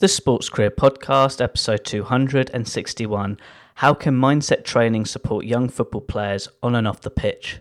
[0.00, 3.36] The Sports Career Podcast, episode 261
[3.74, 7.58] How can mindset training support young football players on and off the pitch?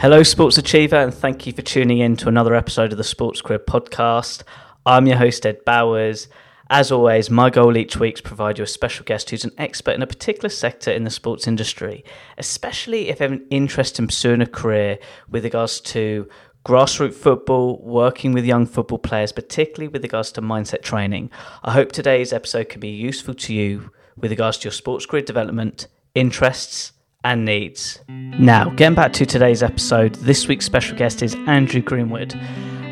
[0.00, 3.42] Hello, Sports Achiever, and thank you for tuning in to another episode of the Sports
[3.42, 4.44] Career Podcast.
[4.86, 6.26] I'm your host, Ed Bowers.
[6.70, 9.52] As always, my goal each week is to provide you a special guest who's an
[9.58, 12.02] expert in a particular sector in the sports industry,
[12.38, 16.26] especially if you have an interest in pursuing a career with regards to
[16.64, 21.30] grassroots football, working with young football players, particularly with regards to mindset training.
[21.62, 25.20] I hope today's episode can be useful to you with regards to your sports career
[25.20, 26.92] development, interests,
[27.24, 28.00] and needs.
[28.08, 32.34] Now, getting back to today's episode, this week's special guest is Andrew Greenwood.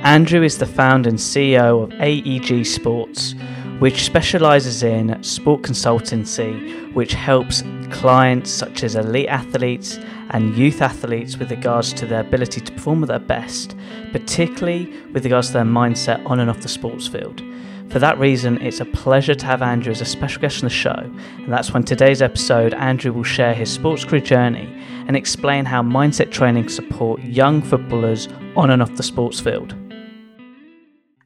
[0.02, 3.34] Andrew is the founder and CEO of AEG Sports,
[3.78, 9.98] which specializes in sport consultancy, which helps clients such as elite athletes
[10.30, 13.74] and youth athletes with regards to their ability to perform at their best,
[14.12, 17.42] particularly with regards to their mindset on and off the sports field.
[17.90, 20.74] For that reason, it's a pleasure to have Andrew as a special guest on the
[20.74, 24.68] show, and that's when today's episode, Andrew will share his sports career journey
[25.06, 29.74] and explain how mindset training support young footballers on and off the sports field.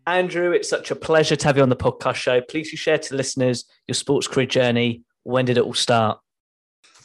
[0.07, 2.41] Andrew, it's such a pleasure to have you on the podcast show.
[2.41, 5.03] Please you share to listeners your sports career journey.
[5.25, 6.21] When did it all start?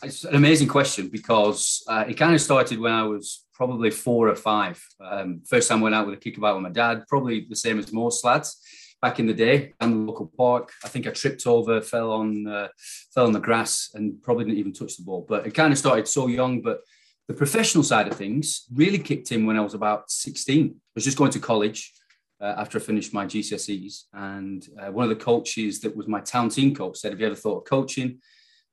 [0.04, 4.30] It's an amazing question because uh, it kind of started when I was probably four
[4.30, 4.86] or five.
[5.04, 7.80] Um, first time I went out with a kickabout with my dad, probably the same
[7.80, 8.62] as most lads
[9.02, 10.72] back in the day and the local park.
[10.84, 12.68] I think I tripped over, fell on uh,
[13.14, 15.26] fell on the grass, and probably didn't even touch the ball.
[15.28, 16.62] But it kind of started so young.
[16.62, 16.82] But
[17.28, 20.70] the professional side of things really kicked in when I was about 16.
[20.70, 21.94] I was just going to college
[22.42, 26.22] uh, after I finished my GCSEs, and uh, one of the coaches that was my
[26.22, 28.20] town team coach said, "Have you ever thought of coaching?"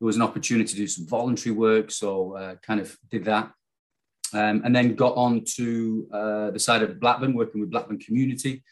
[0.01, 3.53] There was an opportunity to do some voluntary work, so uh, kind of did that.
[4.33, 8.65] Um, and then got on to uh, the side of Blackburn, working with Blackburn community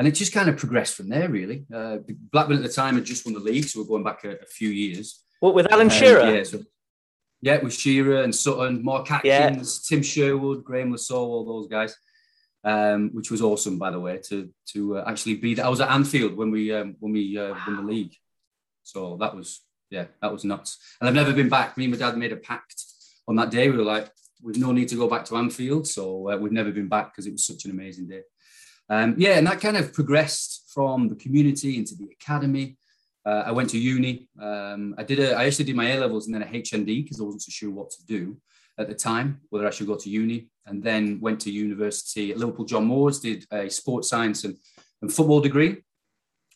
[0.00, 1.66] and it just kind of progressed from there, really.
[1.72, 1.98] Uh,
[2.32, 4.46] Blackburn at the time had just won the league, so we're going back a, a
[4.46, 5.22] few years.
[5.40, 6.36] What with Alan um, Shearer?
[6.36, 6.62] Yeah, so,
[7.42, 9.96] yeah, with Shearer and Sutton, Mark Atkins, yeah.
[9.96, 11.94] Tim Sherwood, Graeme Le Saux, all those guys.
[12.64, 15.66] Um, which was awesome, by the way, to to uh, actually be there.
[15.66, 17.64] I was at Anfield when we um, when we uh, wow.
[17.66, 18.14] won the league,
[18.82, 20.78] so that was yeah, that was nuts.
[20.98, 21.76] And I've never been back.
[21.76, 22.84] Me and my dad made a pact
[23.28, 23.68] on that day.
[23.68, 24.10] We were like,
[24.42, 27.26] we've no need to go back to Anfield, so uh, we've never been back because
[27.26, 28.22] it was such an amazing day.
[28.90, 32.76] Um, yeah, and that kind of progressed from the community into the academy.
[33.24, 34.28] Uh, I went to uni.
[34.40, 37.20] Um, I did a, I actually did my A levels and then a HND because
[37.20, 38.36] I wasn't so sure what to do
[38.78, 40.48] at the time, whether I should go to uni.
[40.66, 44.56] And then went to university at Liverpool John Moores, did a sports science and,
[45.02, 45.82] and football degree,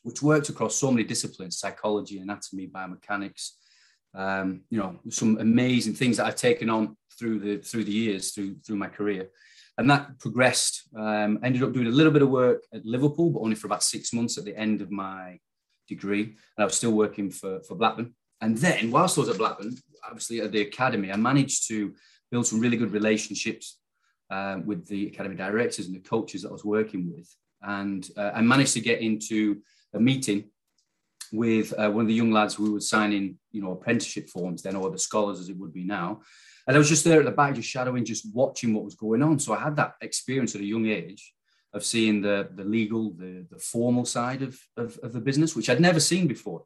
[0.02, 3.50] which worked across so many disciplines: psychology, anatomy, biomechanics.
[4.12, 8.32] Um, you know, some amazing things that I've taken on through the through the years,
[8.32, 9.30] through through my career
[9.78, 10.88] and that progressed.
[10.96, 13.82] Um, ended up doing a little bit of work at Liverpool, but only for about
[13.82, 15.38] six months at the end of my
[15.88, 16.22] degree.
[16.22, 18.14] And I was still working for, for Blackburn.
[18.40, 19.76] And then, whilst I was at Blackburn,
[20.06, 21.94] obviously at the academy, I managed to
[22.30, 23.78] build some really good relationships
[24.30, 27.28] um, with the academy directors and the coaches that I was working with.
[27.62, 29.60] And uh, I managed to get into
[29.94, 30.50] a meeting
[31.32, 34.76] with uh, one of the young lads who was signing, you know, apprenticeship forms then,
[34.76, 36.20] or the scholars as it would be now.
[36.66, 39.22] And I was just there at the back, just shadowing, just watching what was going
[39.22, 39.38] on.
[39.38, 41.34] So I had that experience at a young age
[41.72, 45.68] of seeing the, the legal, the, the formal side of, of, of the business, which
[45.68, 46.64] I'd never seen before.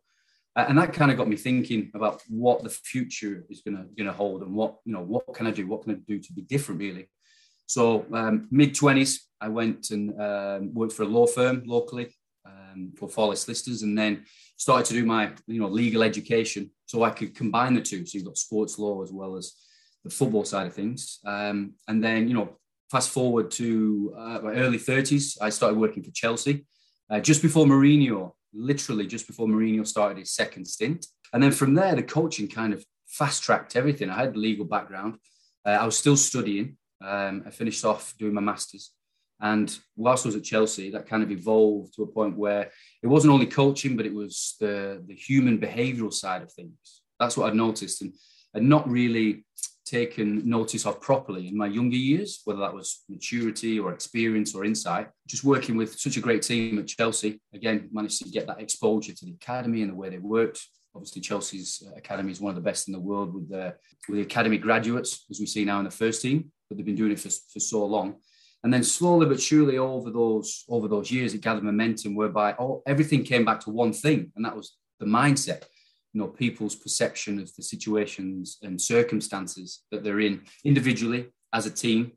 [0.56, 4.08] And that kind of got me thinking about what the future is going to going
[4.08, 6.32] to hold and what you know what can I do, what can I do to
[6.32, 7.08] be different, really.
[7.66, 12.08] So um, mid twenties, I went and um, worked for a law firm locally
[12.44, 14.25] um, for Fawley Solicitors, and then
[14.56, 18.05] started to do my you know legal education so I could combine the two.
[18.05, 19.55] So you've got sports law as well as
[20.08, 21.20] the football side of things.
[21.25, 22.56] Um, and then, you know,
[22.90, 26.66] fast forward to uh, my early 30s, I started working for Chelsea
[27.10, 31.06] uh, just before Mourinho, literally just before Mourinho started his second stint.
[31.32, 34.10] And then from there, the coaching kind of fast tracked everything.
[34.10, 35.19] I had the legal background.
[35.66, 36.76] Uh, I was still studying.
[37.05, 38.93] Um, I finished off doing my master's.
[39.40, 42.70] And whilst I was at Chelsea, that kind of evolved to a point where
[43.02, 47.02] it wasn't only coaching, but it was the, the human behavioral side of things.
[47.20, 48.02] That's what I'd noticed.
[48.02, 48.14] And,
[48.55, 49.44] and not really
[49.88, 54.64] taken notice of properly in my younger years, whether that was maturity or experience or
[54.64, 55.08] insight.
[55.26, 59.12] Just working with such a great team at Chelsea, again, managed to get that exposure
[59.14, 60.61] to the academy and the way they worked.
[60.94, 63.75] Obviously, Chelsea's academy is one of the best in the world with the,
[64.08, 66.96] with the academy graduates, as we see now in the first team, but they've been
[66.96, 68.17] doing it for, for so long.
[68.64, 72.82] And then slowly but surely over those over those years, it gathered momentum whereby all,
[72.87, 75.62] everything came back to one thing, and that was the mindset
[76.19, 82.12] know people's perception of the situations and circumstances that they're in individually as a team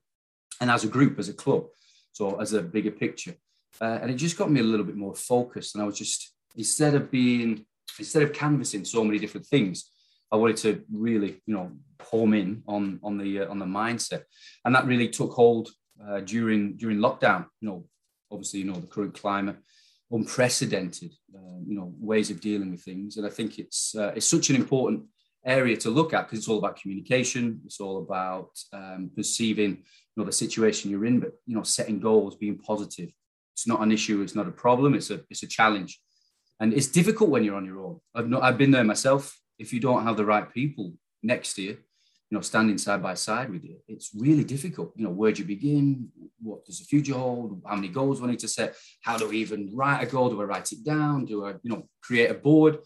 [0.60, 1.66] and as a group as a club.
[2.12, 3.36] So as a bigger picture.
[3.80, 6.34] Uh, and it just got me a little bit more focused and i was just
[6.58, 7.66] instead of being
[7.98, 9.90] instead of canvassing so many different things
[10.30, 11.72] i wanted to really you know
[12.12, 14.24] home in on on the uh, on the mindset.
[14.66, 15.70] And that really took hold
[16.06, 17.86] uh, during during lockdown you know
[18.32, 19.58] obviously you know the current climate
[20.12, 23.18] unprecedented, uh, you know, ways of dealing with things.
[23.18, 25.04] And I think it's uh, it's such an important
[25.46, 27.62] area to look at because it's all about communication.
[27.66, 32.00] It's all about um, perceiving, you know, the situation you're in, but you know, setting
[32.00, 33.10] goals, being positive.
[33.54, 34.22] It's not an issue.
[34.22, 34.94] It's not a problem.
[34.94, 36.00] It's a it's a challenge,
[36.60, 38.00] and it's difficult when you're on your own.
[38.16, 39.38] I've not I've been there myself.
[39.60, 41.78] If you don't have the right people next to you,
[42.32, 44.94] you know, standing side by side with you, it's really difficult.
[44.96, 46.08] You know, where do you begin?
[46.42, 47.62] What does the future hold?
[47.68, 48.78] How many goals do I need to set?
[49.02, 50.30] How do I even write a goal?
[50.30, 51.26] Do I write it down?
[51.26, 52.80] Do I, you know, create a board?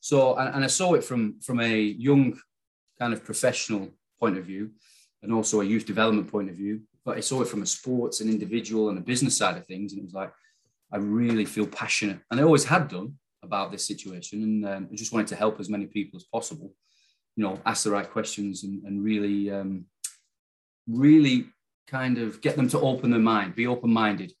[0.00, 2.38] So, and, and I saw it from from a young
[3.00, 3.88] kind of professional
[4.20, 4.70] point of view,
[5.24, 6.82] and also a youth development point of view.
[7.04, 9.92] But I saw it from a sports and individual and a business side of things,
[9.92, 10.32] and it was like
[10.92, 14.94] I really feel passionate, and I always had done about this situation, and um, I
[14.94, 16.70] just wanted to help as many people as possible
[17.36, 19.86] you know, ask the right questions and, and really, um,
[20.86, 21.46] really
[21.86, 24.32] kind of get them to open their mind, be open-minded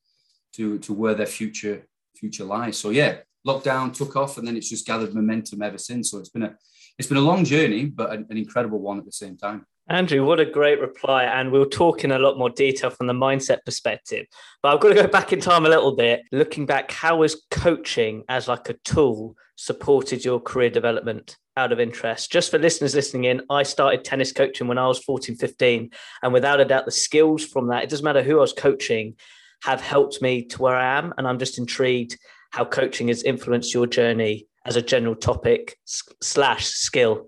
[0.54, 1.86] to to where their future
[2.16, 2.78] future lies.
[2.78, 6.10] So yeah, lockdown took off, and then it's just gathered momentum ever since.
[6.10, 6.56] So it's been a
[6.98, 9.66] it's been a long journey, but an, an incredible one at the same time.
[9.88, 11.24] Andrew, what a great reply.
[11.24, 14.26] And we'll talk in a lot more detail from the mindset perspective.
[14.62, 16.22] But I've got to go back in time a little bit.
[16.32, 21.80] Looking back, how has coaching as like a tool supported your career development out of
[21.80, 22.32] interest?
[22.32, 25.90] Just for listeners listening in, I started tennis coaching when I was 14, 15.
[26.22, 29.16] And without a doubt, the skills from that, it doesn't matter who I was coaching,
[29.64, 31.12] have helped me to where I am.
[31.18, 32.18] And I'm just intrigued
[32.52, 37.26] how coaching has influenced your journey as a general topic slash skill.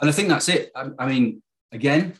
[0.00, 0.72] And I think that's it.
[0.74, 1.40] I, I mean,
[1.72, 2.14] again,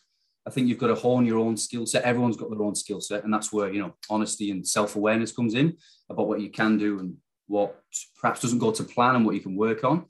[0.47, 2.05] I think you've got to hone your own skill set.
[2.05, 5.33] Everyone's got their own skill set, and that's where you know honesty and self awareness
[5.33, 5.77] comes in
[6.09, 7.17] about what you can do and
[7.47, 7.79] what
[8.19, 10.07] perhaps doesn't go to plan and what you can work on.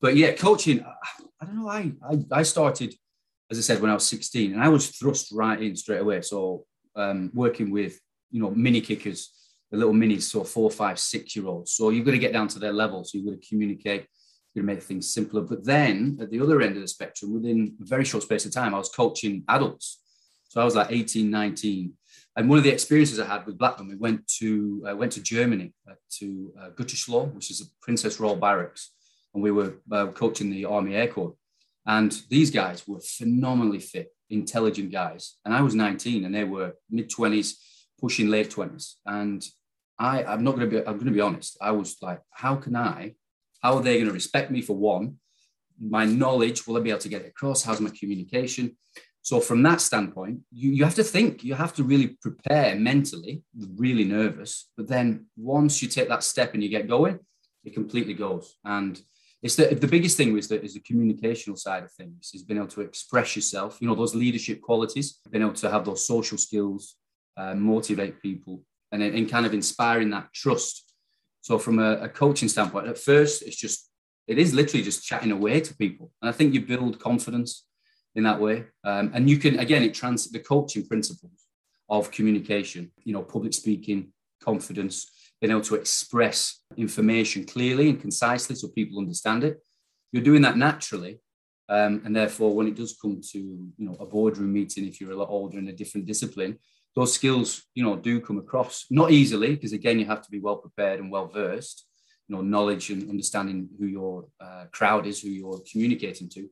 [0.00, 0.84] But yeah, coaching.
[1.40, 1.68] I don't know.
[1.68, 2.94] I I, I started,
[3.50, 6.20] as I said, when I was 16, and I was thrust right in straight away.
[6.22, 7.98] So um, working with
[8.30, 9.32] you know mini kickers,
[9.72, 11.72] the little minis, so four, five, six year olds.
[11.72, 13.02] So you've got to get down to their level.
[13.04, 14.06] So you've got to communicate
[14.56, 15.42] to make things simpler.
[15.42, 18.52] But then at the other end of the spectrum, within a very short space of
[18.52, 20.00] time, I was coaching adults.
[20.48, 21.92] So I was like 18, 19.
[22.36, 25.22] And one of the experiences I had with Blackburn, we went to uh, went to
[25.22, 28.92] Germany uh, to uh, Gütersloh, which is a Princess Royal Barracks,
[29.34, 31.34] and we were uh, coaching the Army Air Corps.
[31.86, 35.36] And these guys were phenomenally fit, intelligent guys.
[35.44, 37.54] And I was 19, and they were mid 20s,
[38.00, 38.94] pushing late 20s.
[39.06, 39.44] And
[39.98, 41.58] I, I'm not going to be, I'm going to be honest.
[41.60, 43.14] I was like, how can I
[43.60, 45.16] how are they going to respect me for one?
[45.78, 47.62] My knowledge, will I be able to get it across?
[47.62, 48.76] How's my communication?
[49.22, 53.42] So, from that standpoint, you, you have to think, you have to really prepare mentally,
[53.76, 54.70] really nervous.
[54.76, 57.18] But then once you take that step and you get going,
[57.64, 58.56] it completely goes.
[58.64, 59.00] And
[59.42, 62.58] it's the, the biggest thing was that is the communicational side of things is being
[62.58, 66.38] able to express yourself, you know, those leadership qualities, being able to have those social
[66.38, 66.96] skills,
[67.36, 70.89] uh, motivate people, and, and kind of inspiring that trust
[71.40, 73.88] so from a, a coaching standpoint, at first it's just
[74.26, 77.66] it is literally just chatting away to people, and I think you build confidence
[78.14, 78.64] in that way.
[78.84, 81.46] Um, and you can again it trans the coaching principles
[81.88, 88.54] of communication, you know, public speaking, confidence, being able to express information clearly and concisely
[88.54, 89.58] so people understand it.
[90.12, 91.20] You're doing that naturally.
[91.68, 95.12] Um, and therefore, when it does come to you know a boardroom meeting, if you're
[95.12, 96.58] a lot older in a different discipline,
[96.96, 98.86] those skills, you know, do come across.
[98.90, 101.86] Not easily, because again, you have to be well prepared and well versed,
[102.26, 106.48] you know, knowledge and understanding who your uh, crowd is, who you're communicating to.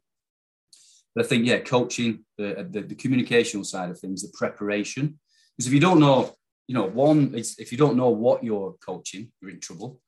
[1.15, 5.19] But I think, yeah, coaching, the, the, the communicational side of things, the preparation.
[5.57, 6.35] Because if you don't know,
[6.69, 10.01] you know, one, is if you don't know what you're coaching, you're in trouble.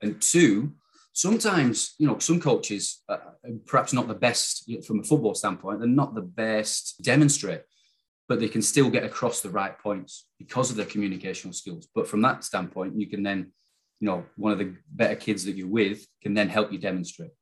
[0.00, 0.74] And two,
[1.12, 3.16] sometimes, you know, some coaches, uh,
[3.66, 7.62] perhaps not the best from a football standpoint, they're not the best demonstrate
[8.28, 11.88] but they can still get across the right points because of their communicational skills.
[11.94, 13.52] But from that standpoint, you can then,
[14.00, 17.32] you know, one of the better kids that you're with can then help you demonstrate.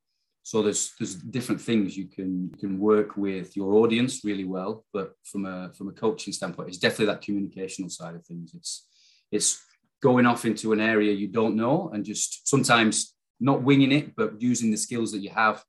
[0.44, 4.84] So there's there's different things you can you can work with your audience really well,
[4.92, 8.52] but from a from a coaching standpoint, it's definitely that communicational side of things.
[8.54, 8.88] It's
[9.30, 9.62] it's
[10.02, 14.40] going off into an area you don't know and just sometimes not winging it, but
[14.42, 15.62] using the skills that you have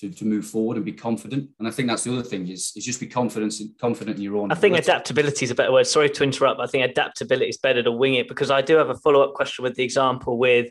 [0.00, 1.50] to, to move forward and be confident.
[1.58, 4.36] And I think that's the other thing is, is just be confident, confident in your
[4.36, 4.50] own.
[4.50, 4.90] I think ability.
[4.90, 5.86] adaptability is a better word.
[5.86, 6.60] Sorry to interrupt.
[6.60, 9.34] I think adaptability is better to wing it because I do have a follow up
[9.34, 10.70] question with the example with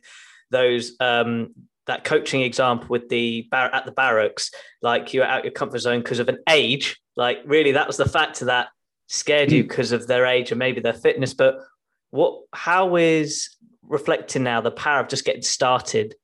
[0.49, 1.53] those um,
[1.85, 5.99] that coaching example with the bar- at the barracks, like you're out your comfort zone
[5.99, 6.99] because of an age.
[7.15, 8.69] Like really, that was the factor that
[9.07, 9.95] scared you because hmm.
[9.95, 11.35] of their age and maybe their fitness.
[11.35, 11.57] But
[12.09, 12.41] what?
[12.53, 16.15] How is reflecting now the power of just getting started?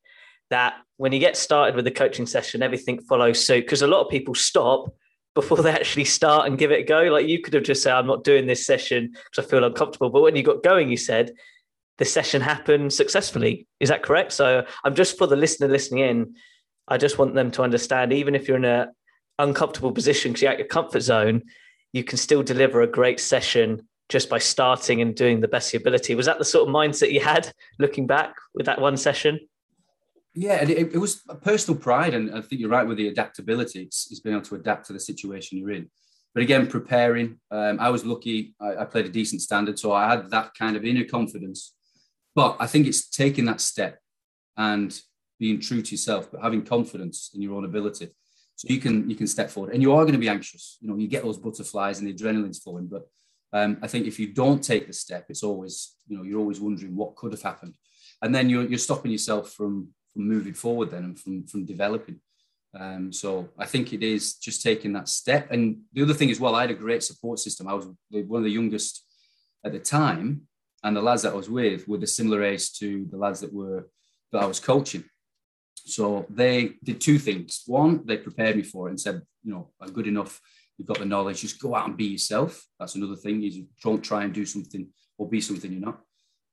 [0.50, 3.64] That when you get started with the coaching session, everything follows suit.
[3.64, 4.94] Because a lot of people stop
[5.34, 7.02] before they actually start and give it a go.
[7.04, 10.10] Like you could have just said, "I'm not doing this session because I feel uncomfortable."
[10.10, 11.32] But when you got going, you said,
[11.98, 13.66] the session happened successfully.
[13.80, 14.32] Is that correct?
[14.32, 16.34] So I'm just for the listener listening in.
[16.88, 18.88] I just want them to understand, even if you're in a
[19.38, 21.42] uncomfortable position because you're at your comfort zone,
[21.92, 25.74] you can still deliver a great session just by starting and doing the best of
[25.74, 26.14] your ability.
[26.14, 29.40] Was that the sort of mindset you had looking back with that one session?
[30.38, 33.82] Yeah, it, it was a personal pride, and I think you're right with the adaptability.
[33.82, 35.90] It's, it's being able to adapt to the situation you're in.
[36.34, 37.40] But again, preparing.
[37.50, 38.54] Um, I was lucky.
[38.60, 41.72] I, I, played a decent standard, so I had that kind of inner confidence
[42.36, 43.98] but I think it's taking that step
[44.58, 44.96] and
[45.40, 48.10] being true to yourself, but having confidence in your own ability.
[48.56, 50.78] So you can you can step forward, and you are going to be anxious.
[50.80, 52.86] You know, you get those butterflies and the adrenaline's flowing.
[52.86, 53.06] But
[53.52, 56.60] um, I think if you don't take the step, it's always you know you're always
[56.60, 57.74] wondering what could have happened,
[58.22, 62.18] and then you're you're stopping yourself from from moving forward then and from from developing.
[62.78, 65.50] Um, so I think it is just taking that step.
[65.50, 67.68] And the other thing as well, I had a great support system.
[67.68, 69.04] I was one of the youngest
[69.64, 70.42] at the time,
[70.82, 73.52] and the lads that I was with were the similar age to the lads that
[73.52, 73.88] were
[74.32, 75.04] that I was coaching.
[75.74, 77.62] So they did two things.
[77.66, 80.40] One, they prepared me for it and said, you know, I'm good enough.
[80.76, 81.42] You've got the knowledge.
[81.42, 82.66] Just go out and be yourself.
[82.78, 83.42] That's another thing.
[83.44, 86.00] Is don't try and do something or be something you're not.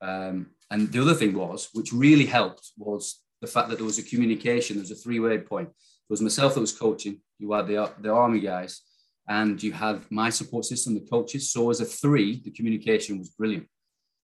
[0.02, 4.00] Um, and the other thing was, which really helped, was the fact that there was
[4.00, 4.76] a communication.
[4.76, 5.70] There was a three-way point.
[5.70, 7.16] There was myself that was coaching.
[7.40, 8.74] You had the the army guys,
[9.40, 11.52] and you had my support system, the coaches.
[11.54, 13.68] So as a three, the communication was brilliant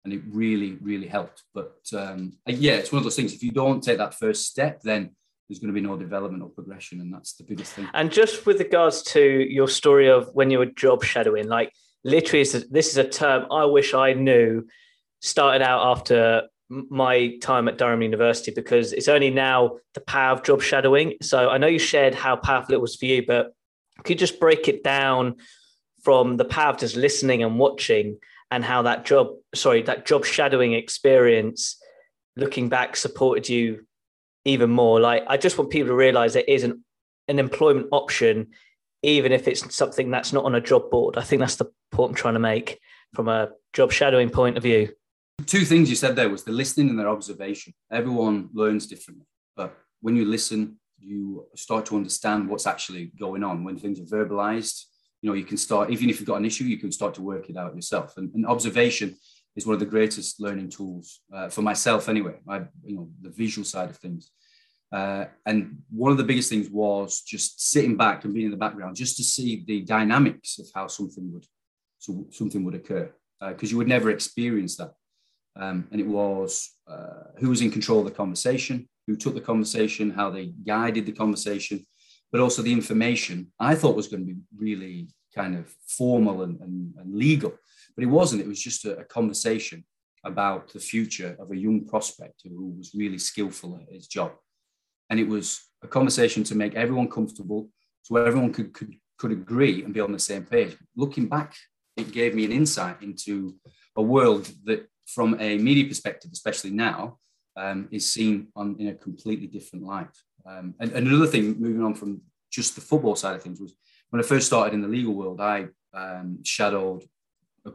[0.03, 1.43] and it really, really helped.
[1.53, 3.33] But um, yeah, it's one of those things.
[3.33, 5.11] If you don't take that first step, then
[5.47, 7.87] there's going to be no development or progression, and that's the biggest thing.
[7.93, 11.71] And just with regards to your story of when you were job shadowing, like
[12.03, 14.67] literally, this is a term I wish I knew.
[15.23, 20.43] Started out after my time at Durham University because it's only now the power of
[20.43, 21.15] job shadowing.
[21.21, 23.53] So I know you shared how powerful it was for you, but
[23.97, 25.35] could you just break it down
[26.01, 28.17] from the power of just listening and watching
[28.49, 31.77] and how that job, sorry, that job shadowing experience,
[32.35, 33.85] looking back, supported you
[34.45, 34.99] even more.
[34.99, 36.83] Like, I just want people to realize there is an,
[37.27, 38.47] an employment option,
[39.03, 41.17] even if it's something that's not on a job board.
[41.17, 42.79] I think that's the point I'm trying to make
[43.13, 44.93] from a job shadowing point of view.
[45.45, 47.73] Two things you said there was the listening and their observation.
[47.91, 53.63] Everyone learns differently, but when you listen, you start to understand what's actually going on.
[53.63, 54.85] When things are verbalized
[55.21, 57.21] you know you can start even if you've got an issue you can start to
[57.21, 58.17] work it out yourself.
[58.17, 59.15] And, and observation
[59.55, 63.29] is one of the greatest learning tools uh, for myself anyway I, you know the
[63.29, 64.31] visual side of things.
[64.91, 68.57] Uh, and one of the biggest things was just sitting back and being in the
[68.57, 71.45] background just to see the dynamics of how something would
[71.97, 74.93] so something would occur because uh, you would never experience that
[75.55, 79.41] um, and it was uh, who was in control of the conversation who took the
[79.41, 81.85] conversation how they guided the conversation
[82.31, 86.59] but also the information I thought was going to be really kind of formal and,
[86.61, 87.53] and, and legal.
[87.95, 88.41] But it wasn't.
[88.41, 89.83] It was just a, a, conversation
[90.23, 94.33] about the future of a young prospect who was really skillful at his job.
[95.09, 97.69] And it was a conversation to make everyone comfortable,
[98.03, 100.77] so everyone could, could, could agree and be on the same page.
[100.95, 101.55] Looking back,
[101.97, 103.55] it gave me an insight into
[103.95, 107.17] a world that, from a media perspective, especially now,
[107.57, 110.15] um, is seen on in a completely different light.
[110.45, 113.75] Um, and, and, another thing, moving on from just the football side of things, was
[114.09, 117.03] when I first started in the legal world, I um, shadowed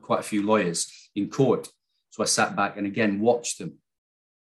[0.03, 1.69] quite a few lawyers in court.
[2.11, 3.75] So I sat back and again watched them.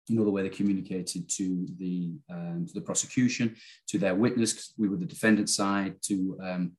[0.07, 3.55] You know the way they communicated to the um, to the prosecution,
[3.87, 4.73] to their witness.
[4.77, 6.71] We were the defendant side, to um,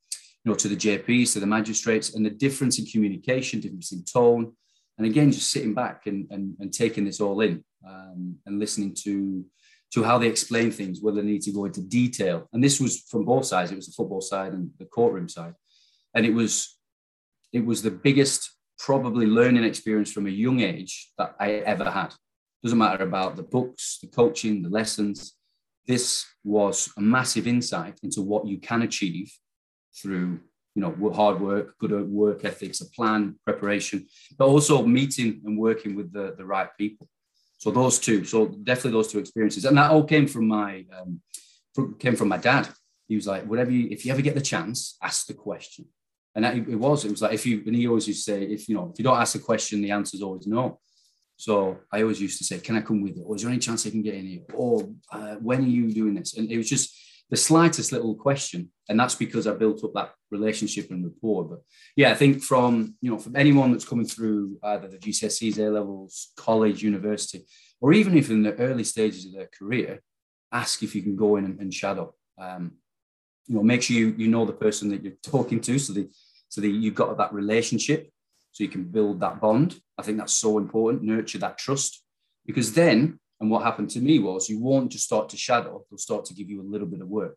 [0.45, 4.05] you know to the JPs, to the magistrates, and the difference in communication, difference in
[4.05, 4.53] tone,
[4.99, 8.95] and again just sitting back and and, and taking this all in um, and listening
[9.05, 9.45] to
[9.93, 12.49] to how they explain things, whether they need to go into detail.
[12.53, 13.71] And this was from both sides.
[13.71, 15.55] It was the football side and the courtroom side.
[16.15, 16.79] And it was
[17.53, 22.13] it was the biggest probably learning experience from a young age that I ever had.
[22.63, 25.35] Doesn't matter about the books, the coaching, the lessons.
[25.87, 29.33] this was a massive insight into what you can achieve
[29.95, 30.41] through
[30.77, 34.07] you know hard work good work ethics a plan preparation
[34.39, 37.09] but also meeting and working with the, the right people
[37.57, 41.21] so those two so definitely those two experiences and that all came from my um,
[41.75, 42.69] from, came from my dad
[43.09, 45.87] he was like whatever you if you ever get the chance ask the question
[46.35, 48.43] and that, it was it was like if you and he always used to say
[48.43, 50.79] if you know if you don't ask the question the answer is always no
[51.39, 53.23] so I always used to say, "Can I come with you?
[53.25, 54.41] Or is there any chance I can get in here?
[54.55, 56.97] Or uh, when are you doing this?" And it was just
[57.31, 61.45] the slightest little question, and that's because I built up that relationship and rapport.
[61.45, 61.63] But
[61.97, 65.71] yeah, I think from you know from anyone that's coming through either the GCSEs, A
[65.71, 67.45] levels, college, university,
[67.81, 70.01] or even if in the early stages of their career,
[70.53, 72.15] ask if you can go in and, and shadow.
[72.39, 72.73] Um,
[73.47, 76.09] you know, make sure you you know the person that you're talking to, so that
[76.49, 78.11] so that you've got that relationship
[78.57, 79.79] so you can build that bond.
[79.99, 82.03] I think that's so important, nurture that trust.
[82.47, 85.99] Because then, and what happened to me was you won't just start to shadow, they'll
[85.99, 87.37] start to give you a little bit of work.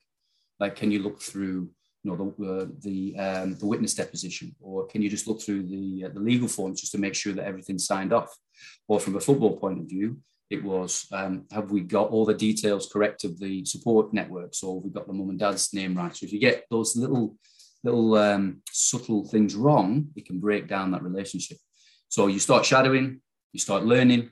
[0.59, 1.69] Like, can you look through
[2.03, 5.63] you know the uh, the um, the witness deposition, or can you just look through
[5.63, 8.33] the uh, the legal forms just to make sure that everything's signed off?
[8.87, 12.33] Or from a football point of view, it was um, have we got all the
[12.33, 16.15] details correct of the support networks, or we got the mum and dad's name right?
[16.15, 17.35] So if you get those little
[17.83, 21.57] little um, subtle things wrong, it can break down that relationship.
[22.07, 24.31] So you start shadowing, you start learning,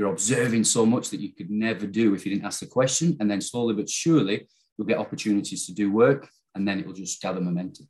[0.00, 3.18] you're observing so much that you could never do if you didn't ask the question.
[3.20, 6.94] And then slowly but surely, you'll get opportunities to do work and then it will
[6.94, 7.86] just gather momentum.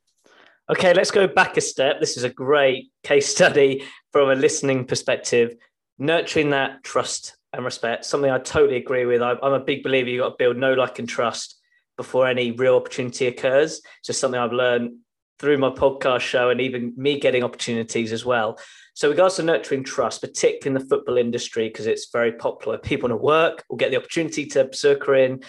[0.69, 2.01] Okay, let's go back a step.
[2.01, 5.55] This is a great case study from a listening perspective.
[5.99, 9.21] Nurturing that trust and respect, something I totally agree with.
[9.21, 11.61] I'm a big believer you've got to build know, like, and trust
[11.95, 13.77] before any real opportunity occurs.
[13.77, 14.97] It's just something I've learned
[15.41, 18.59] through my podcast show and even me getting opportunities as well.
[18.93, 23.09] So, regards to nurturing trust, particularly in the football industry, because it's very popular, people
[23.09, 25.41] want to work will get the opportunity to circle in.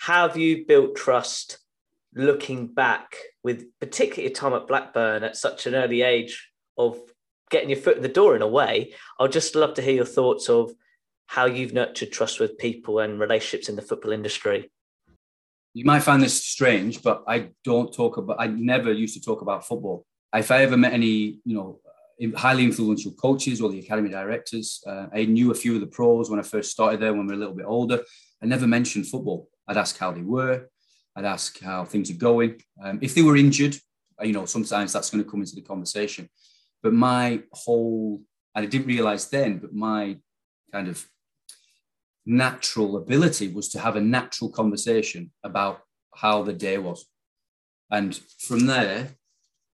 [0.00, 1.58] Have you built trust
[2.14, 3.14] looking back
[3.44, 6.98] with particularly your time at Blackburn at such an early age of
[7.50, 8.92] getting your foot in the door in a way?
[9.20, 10.72] I'd just love to hear your thoughts of
[11.26, 14.70] how you've nurtured trust with people and relationships in the football industry
[15.78, 19.42] you might find this strange, but I don't talk about, I never used to talk
[19.42, 20.04] about football.
[20.34, 21.80] If I ever met any, you know,
[22.36, 26.30] highly influential coaches or the academy directors, uh, I knew a few of the pros
[26.30, 28.02] when I first started there when we were a little bit older.
[28.42, 29.48] I never mentioned football.
[29.68, 30.68] I'd ask how they were.
[31.14, 32.60] I'd ask how things are going.
[32.82, 33.76] Um, if they were injured,
[34.20, 36.28] uh, you know, sometimes that's going to come into the conversation.
[36.82, 38.20] But my whole,
[38.52, 40.18] and I didn't realize then, but my
[40.72, 41.06] kind of
[42.28, 45.80] natural ability was to have a natural conversation about
[46.14, 47.06] how the day was.
[47.90, 49.14] And from there,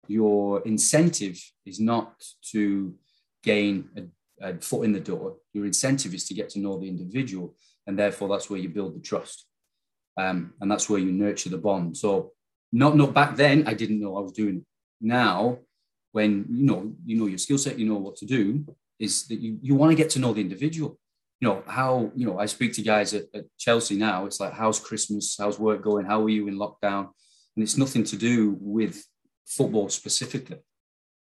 [0.06, 2.94] your incentive is not to
[3.42, 5.36] gain a, a, foot in the door.
[5.54, 7.54] Your incentive is to get to know the individual.
[7.86, 9.46] And therefore, that's where you build the trust.
[10.18, 11.96] Um, and that's where you nurture the bond.
[11.96, 12.32] So,
[12.70, 14.64] not, not back then, I didn't know I was doing it.
[15.00, 15.58] Now,
[16.12, 18.66] when you know, you know your skill set, you know what to do,
[18.98, 20.98] is that you, you want to get to know the individual
[21.42, 24.52] you know how you know i speak to guys at, at, chelsea now it's like
[24.52, 25.36] how's christmas?
[25.38, 26.06] How's work going?
[26.06, 27.08] How are you in lockdown?
[27.54, 29.04] And it's nothing to do with
[29.44, 30.58] football specifically.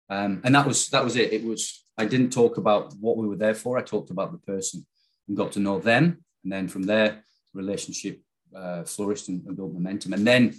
[0.08, 1.32] Um, and that was that was it.
[1.32, 4.52] It was i didn't talk about what we were there for i talked about the
[4.52, 4.86] person
[5.26, 6.04] and got to know them.
[6.44, 8.20] And then from there relationship
[8.54, 10.12] uh, flourished and, and built momentum.
[10.12, 10.54] And then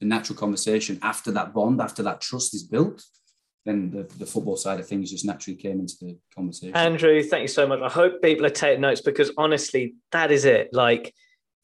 [0.00, 3.02] the natural conversation after that bond after that trust is built
[3.68, 6.74] then the, the football side of things just naturally came into the conversation.
[6.74, 7.80] Andrew, thank you so much.
[7.80, 10.72] I hope people are taking notes because honestly, that is it.
[10.72, 11.14] Like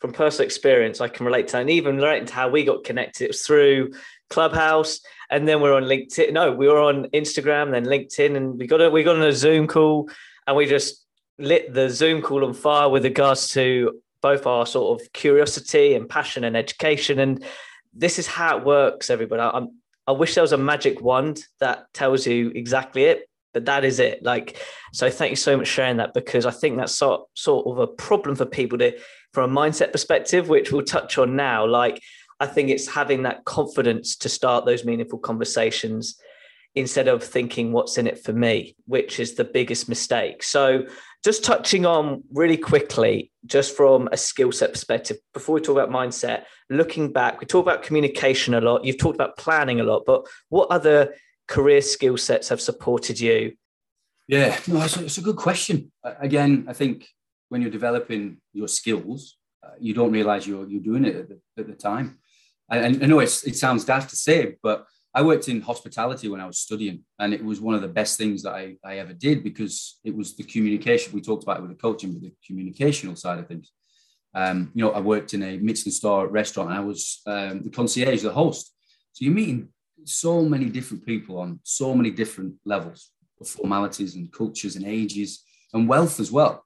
[0.01, 1.63] from personal experience, I can relate to that.
[1.63, 3.93] And even relating to how we got connected, it was through
[4.29, 6.33] Clubhouse, and then we're on LinkedIn.
[6.35, 9.33] No, we were on Instagram, then LinkedIn, and we got a we got on a
[9.33, 10.11] Zoom call,
[10.47, 11.07] and we just
[11.39, 16.09] lit the Zoom call on fire with regards to both our sort of curiosity and
[16.09, 17.19] passion and education.
[17.19, 17.43] And
[17.95, 19.41] this is how it works, everybody.
[19.41, 23.85] I'm I wish there was a magic wand that tells you exactly it, but that
[23.85, 24.23] is it.
[24.23, 24.59] Like,
[24.93, 27.79] so thank you so much for sharing that because I think that's sort sort of
[27.79, 28.99] a problem for people to,
[29.33, 31.67] from a mindset perspective, which we'll touch on now.
[31.67, 32.03] Like,
[32.41, 36.19] I think it's having that confidence to start those meaningful conversations
[36.75, 40.43] instead of thinking what's in it for me, which is the biggest mistake.
[40.43, 40.87] So
[41.23, 45.91] just touching on really quickly, just from a skill set perspective, before we talk about
[45.91, 48.85] mindset, looking back, we talk about communication a lot.
[48.85, 51.15] You've talked about planning a lot, but what other
[51.47, 53.55] career skill sets have supported you?
[54.27, 55.93] Yeah, no, it's a, it's a good question.
[56.03, 57.07] Again, I think
[57.51, 61.41] when you're developing your skills, uh, you don't realize you're, you're doing it at the,
[61.59, 62.19] at the time.
[62.71, 66.47] And I know it sounds daft to say, but I worked in hospitality when I
[66.47, 69.45] was studying, and it was one of the best things that I, I ever did
[69.45, 71.13] because it was the communication.
[71.13, 73.71] We talked about it with the coaching, but the communicational side of things.
[74.35, 77.71] Um, you know, I worked in a Michelin star restaurant and I was um, the
[77.71, 78.75] concierge, the host.
[79.13, 79.69] So you're meeting
[80.05, 85.45] so many different people on so many different levels of formalities and cultures and ages
[85.73, 86.65] and wealth as well.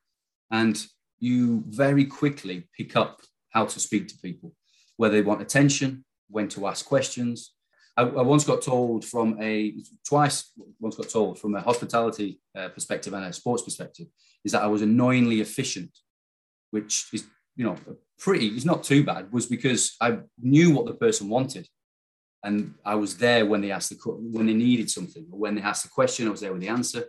[0.50, 0.82] And
[1.18, 4.54] you very quickly pick up how to speak to people,
[4.96, 7.52] whether they want attention, when to ask questions.
[7.98, 9.74] I, I once got told from a
[10.08, 14.06] twice once got told from a hospitality uh, perspective and a sports perspective
[14.44, 15.90] is that I was annoyingly efficient,
[16.70, 17.24] which is
[17.56, 17.76] you know
[18.18, 18.46] pretty.
[18.48, 19.32] It's not too bad.
[19.32, 21.66] Was because I knew what the person wanted,
[22.44, 25.62] and I was there when they asked the when they needed something or when they
[25.62, 26.28] asked the question.
[26.28, 27.04] I was there with the answer.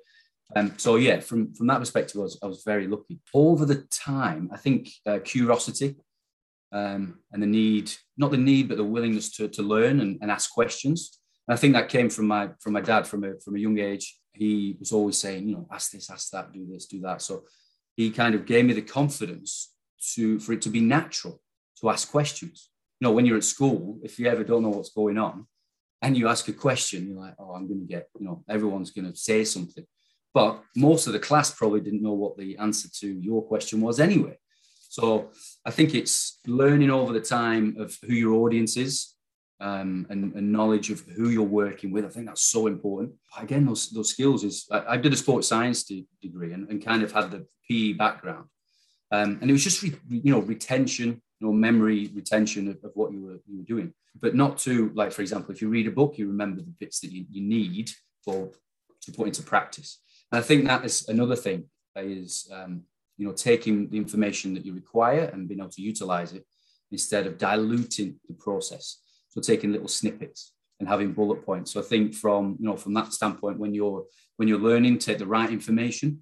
[0.55, 3.19] Um, so yeah, from from that perspective, I was, I was very lucky.
[3.31, 5.97] Over the time, I think uh, curiosity
[6.71, 10.31] um, and the need, not the need, but the willingness to, to learn and, and
[10.31, 11.19] ask questions.
[11.47, 13.79] And I think that came from my from my dad from a from a young
[13.79, 14.17] age.
[14.33, 17.21] He was always saying, you know, ask this, ask that, do this, do that.
[17.21, 17.43] So
[17.95, 19.73] he kind of gave me the confidence
[20.13, 21.41] to for it to be natural
[21.81, 22.69] to ask questions.
[22.99, 25.47] You know, when you're at school, if you ever don't know what's going on,
[26.01, 28.91] and you ask a question, you're like, oh, I'm going to get, you know, everyone's
[28.91, 29.85] going to say something.
[30.33, 33.99] But most of the class probably didn't know what the answer to your question was
[33.99, 34.37] anyway.
[34.89, 35.29] So
[35.65, 39.13] I think it's learning over the time of who your audience is
[39.61, 42.05] um, and, and, knowledge of who you're working with.
[42.05, 43.13] I think that's so important.
[43.37, 46.83] Again, those, those skills is I, I did a sports science de- degree and, and,
[46.83, 48.45] kind of had the PE background.
[49.11, 52.91] Um, and it was just, re, you know, retention, you know, memory retention of, of,
[52.95, 55.87] what you were, you were doing, but not to like, for example, if you read
[55.87, 57.91] a book, you remember the bits that you, you need
[58.23, 58.49] for
[59.01, 60.01] to put into practice.
[60.31, 62.83] And I think that is another thing is um,
[63.19, 66.45] you know, taking the information that you require and being able to utilize it
[66.89, 69.01] instead of diluting the process.
[69.27, 71.73] So taking little snippets and having bullet points.
[71.73, 74.05] So I think from you know from that standpoint, when you're
[74.37, 76.19] when you're learning, take the right information,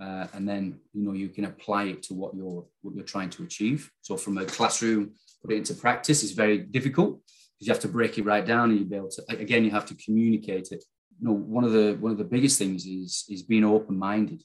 [0.00, 3.30] uh, and then you know you can apply it to what you're what you're trying
[3.30, 3.90] to achieve.
[4.02, 7.20] So from a classroom, put it into practice is very difficult
[7.58, 9.72] because you have to break it right down and you be able to again you
[9.72, 10.84] have to communicate it.
[11.18, 14.44] You know, one of the one of the biggest things is is being open minded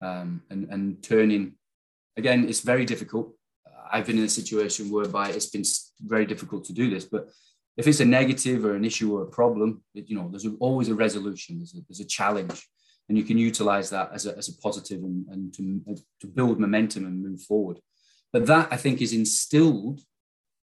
[0.00, 1.54] um, and, and turning.
[2.16, 3.34] Again, it's very difficult.
[3.90, 5.64] I've been in a situation whereby it's been
[6.00, 7.28] very difficult to do this, but
[7.76, 10.94] if it's a negative or an issue or a problem, you know, there's always a
[10.94, 11.58] resolution.
[11.58, 12.68] There's a, there's a challenge,
[13.08, 16.58] and you can utilize that as a, as a positive and, and to, to build
[16.58, 17.78] momentum and move forward.
[18.32, 20.00] But that I think is instilled,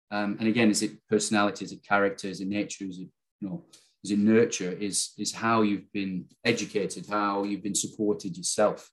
[0.09, 3.09] um, and again, is it personality, is it character, is it nature, is it
[3.41, 3.65] you know,
[4.03, 4.71] is it nurture?
[4.71, 8.89] Is is how you've been educated, how you've been supported yourself.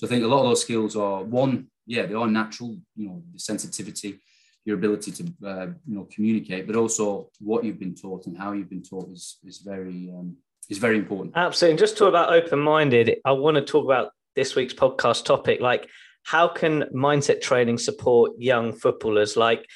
[0.00, 3.06] So I think a lot of those skills are one, yeah, they are natural, you
[3.06, 4.18] know, the sensitivity,
[4.64, 8.52] your ability to, uh, you know, communicate, but also what you've been taught and how
[8.52, 10.38] you've been taught is, is very, um,
[10.70, 11.34] is very important.
[11.36, 11.72] Absolutely.
[11.72, 13.18] And just talk about open-minded.
[13.26, 15.86] I want to talk about this week's podcast topic, like
[16.22, 19.36] how can mindset training support young footballers?
[19.36, 19.66] Like,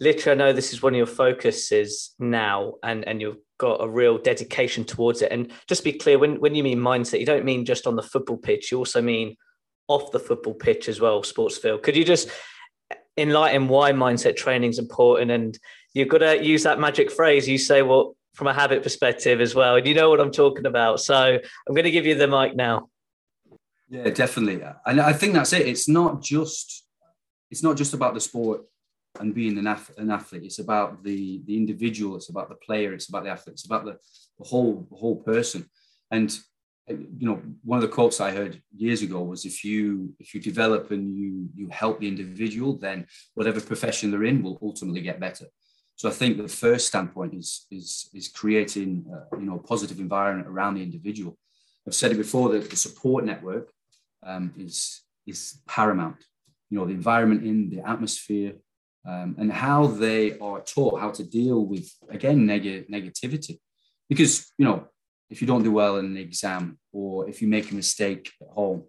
[0.00, 3.88] literally, I know this is one of your focuses now, and and you've got a
[3.88, 5.32] real dedication towards it.
[5.32, 8.02] And just be clear, when when you mean mindset, you don't mean just on the
[8.02, 8.70] football pitch.
[8.70, 9.36] You also mean
[9.88, 11.82] off the football pitch as well, sports field.
[11.82, 12.28] Could you just
[13.16, 15.30] enlighten why mindset training is important?
[15.30, 15.58] And
[15.94, 17.48] you've got to use that magic phrase.
[17.48, 19.76] You say, well, from a habit perspective as well.
[19.76, 21.00] And you know what I'm talking about.
[21.00, 22.88] So I'm going to give you the mic now.
[23.88, 24.62] Yeah, definitely.
[24.86, 25.66] And I think that's it.
[25.66, 26.86] It's not just
[27.50, 28.62] it's not just about the sport
[29.20, 29.66] and being an,
[29.98, 30.44] an athlete.
[30.44, 32.16] It's about the the individual.
[32.16, 32.94] It's about the player.
[32.94, 33.54] It's about the athlete.
[33.54, 33.98] It's about the,
[34.38, 35.68] the whole the whole person.
[36.10, 36.34] And
[37.18, 40.40] you know one of the quotes i heard years ago was if you if you
[40.40, 45.20] develop and you you help the individual then whatever profession they're in will ultimately get
[45.20, 45.46] better.
[45.96, 49.98] So i think the first standpoint is is is creating uh, you know a positive
[49.98, 51.36] environment around the individual.
[51.86, 53.66] I've said it before that the support network
[54.22, 56.20] um, is is paramount.
[56.70, 58.52] You know the environment in the atmosphere
[59.06, 63.58] um, and how they are taught how to deal with again neg- negativity.
[64.08, 64.88] Because you know
[65.32, 68.48] if you don't do well in an exam or if you make a mistake at
[68.48, 68.84] home.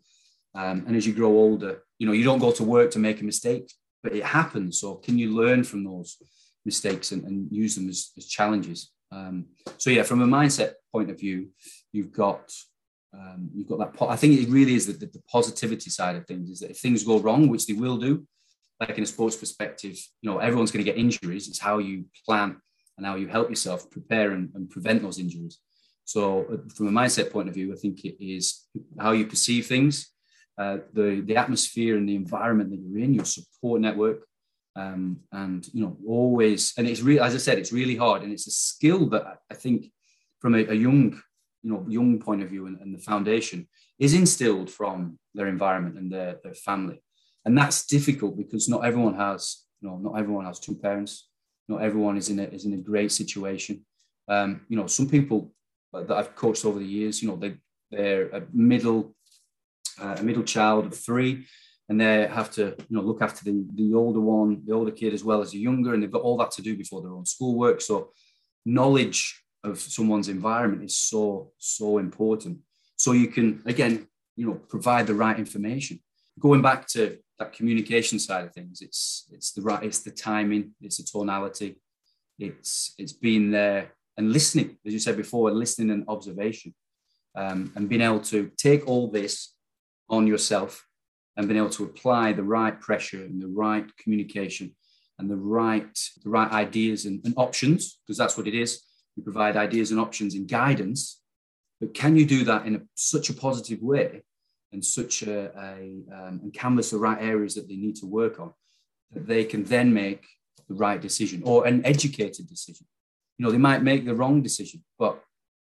[0.53, 3.21] Um, and as you grow older, you know, you don't go to work to make
[3.21, 3.71] a mistake,
[4.03, 4.81] but it happens.
[4.81, 6.17] So can you learn from those
[6.65, 8.91] mistakes and, and use them as, as challenges?
[9.09, 9.45] Um,
[9.77, 11.49] so yeah, from a mindset point of view,
[11.93, 12.51] you've got
[13.13, 13.93] um, you've got that.
[13.93, 16.49] Po- I think it really is the, the, the, positivity side of things.
[16.49, 18.25] Is that if things go wrong, which they will do,
[18.79, 21.47] like in a sports perspective, you know everyone's going to get injuries.
[21.47, 22.57] It's how you plan
[22.97, 25.59] and how you help yourself prepare and, and prevent those injuries.
[26.05, 28.65] So, uh, from a mindset point of view, I think it is
[28.99, 30.09] how you perceive things,
[30.57, 34.27] uh, the the atmosphere and the environment that you're in, your support network,
[34.75, 36.73] um, and you know always.
[36.77, 39.55] And it's really, as I said, it's really hard, and it's a skill that I
[39.55, 39.91] think,
[40.39, 41.21] from a, a young,
[41.63, 45.97] you know, young point of view, and, and, the foundation is instilled from their environment
[45.97, 47.01] and their their family.
[47.45, 51.29] and that's difficult because not everyone has, you know, not everyone has two parents.
[51.67, 53.85] Not everyone is in a is in a great situation.
[54.27, 55.53] Um, you know, some people
[55.93, 57.55] that I've coached over the years, you know, they
[57.91, 59.15] they're a middle
[60.01, 61.45] uh, a middle child of three,
[61.89, 65.13] and they have to you know look after the the older one, the older kid
[65.13, 67.25] as well as the younger, and they've got all that to do before their own
[67.25, 67.81] schoolwork.
[67.81, 68.11] So
[68.65, 72.59] knowledge of someone's environment is so so important.
[72.95, 75.99] So you can again you know provide the right information.
[76.39, 80.73] Going back to that communication side of things, it's it's the right it's the timing,
[80.81, 81.79] it's the tonality,
[82.39, 86.73] it's it's being there and listening, as you said before, listening and observation,
[87.35, 89.55] um, and being able to take all this
[90.09, 90.85] on yourself
[91.35, 94.75] and being able to apply the right pressure and the right communication
[95.17, 98.83] and the right the right ideas and, and options because that's what it is.
[99.15, 101.23] You provide ideas and options and guidance
[101.83, 104.23] but can you do that in a, such a positive way
[104.71, 108.39] and such a, a um, and canvas the right areas that they need to work
[108.39, 108.53] on
[109.11, 110.25] that they can then make
[110.69, 112.87] the right decision or an educated decision
[113.37, 115.21] you know they might make the wrong decision but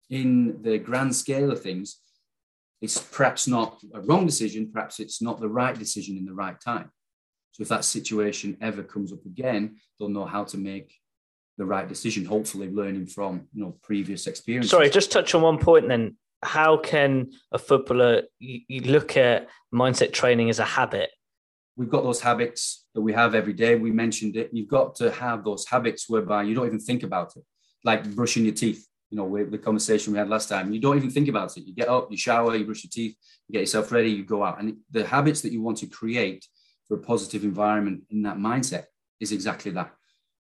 [0.10, 2.00] in the grand scale of things
[2.82, 6.60] it's perhaps not a wrong decision, perhaps it's not the right decision in the right
[6.60, 6.92] time.
[7.52, 10.94] So if that situation ever comes up again, they'll know how to make
[11.58, 14.70] the right decision, hopefully learning from you know previous experience.
[14.70, 16.18] Sorry, just touch on one point then.
[16.44, 21.10] How can a footballer you, you look at mindset training as a habit?
[21.76, 23.74] We've got those habits that we have every day.
[23.76, 24.52] We mentioned it.
[24.54, 27.44] You've got to have those habits whereby you don't even think about it,
[27.84, 30.98] like brushing your teeth you know, with the conversation we had last time, you don't
[30.98, 31.64] even think about it.
[31.64, 33.16] You get up, you shower, you brush your teeth,
[33.48, 34.60] you get yourself ready, you go out.
[34.60, 36.46] And the habits that you want to create
[36.88, 38.86] for a positive environment in that mindset
[39.20, 39.92] is exactly that.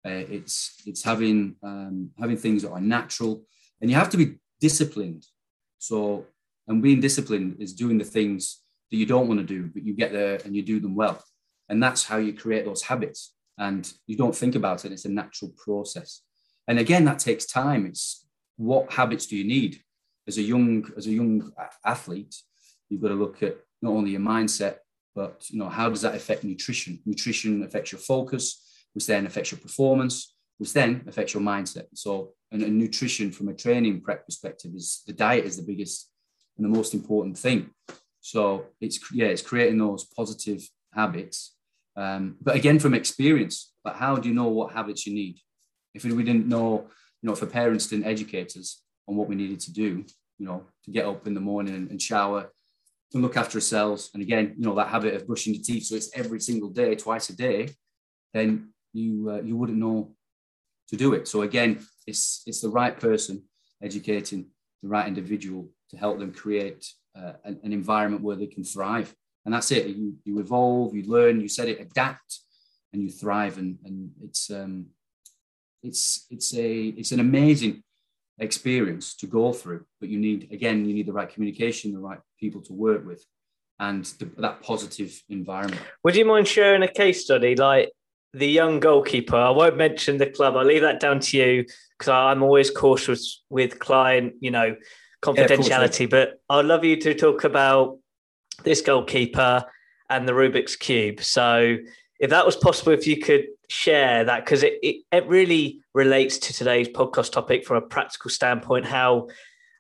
[0.05, 3.43] Uh, it's it's having um, having things that are natural,
[3.81, 5.25] and you have to be disciplined.
[5.79, 6.25] So,
[6.67, 9.93] and being disciplined is doing the things that you don't want to do, but you
[9.93, 11.21] get there and you do them well,
[11.67, 13.33] and that's how you create those habits.
[13.57, 16.21] And you don't think about it; it's a natural process.
[16.67, 17.85] And again, that takes time.
[17.85, 18.25] It's
[18.57, 19.81] what habits do you need
[20.27, 21.51] as a young as a young
[21.85, 22.35] athlete?
[22.89, 24.77] You've got to look at not only your mindset,
[25.15, 26.99] but you know how does that affect nutrition?
[27.05, 31.85] Nutrition affects your focus, which then affects your performance, which then affects your mindset.
[31.93, 36.09] So, and, and nutrition from a training prep perspective is the diet is the biggest
[36.57, 37.69] and the most important thing.
[38.21, 41.55] So it's yeah, it's creating those positive habits.
[41.95, 45.39] Um, but again, from experience, but how do you know what habits you need?
[46.05, 46.87] If we didn't know
[47.21, 50.05] you know, if parents didn't educate us on what we needed to do,
[50.37, 52.49] you know, to get up in the morning and, and shower
[53.13, 54.11] and look after ourselves.
[54.13, 55.85] And again, you know, that habit of brushing your teeth.
[55.85, 57.69] So it's every single day, twice a day,
[58.33, 60.13] then you, uh, you wouldn't know
[60.89, 61.27] to do it.
[61.27, 63.43] So again, it's, it's the right person
[63.81, 64.47] educating
[64.83, 69.13] the right individual to help them create uh, an, an, environment where they can thrive.
[69.45, 69.87] And that's it.
[69.87, 72.41] You, you evolve, you learn, you said it, adapt,
[72.93, 73.57] and you thrive.
[73.57, 74.87] And, and it's, um,
[75.87, 76.69] it's it's a
[76.99, 77.83] it's an amazing
[78.39, 82.19] experience to go through but you need again you need the right communication the right
[82.39, 83.25] people to work with
[83.79, 85.79] and the, that positive environment.
[86.03, 87.91] Would you mind sharing a case study like
[88.33, 89.35] the young goalkeeper?
[89.35, 91.65] I won't mention the club i'll leave that down to you
[91.97, 94.75] because i'm always cautious with client you know
[95.23, 97.97] confidentiality yeah, but i'd love you to talk about
[98.63, 99.65] this goalkeeper
[100.09, 101.21] and the rubik's cube.
[101.21, 101.77] So
[102.19, 106.37] if that was possible if you could share that because it, it, it really relates
[106.37, 109.27] to today's podcast topic from a practical standpoint how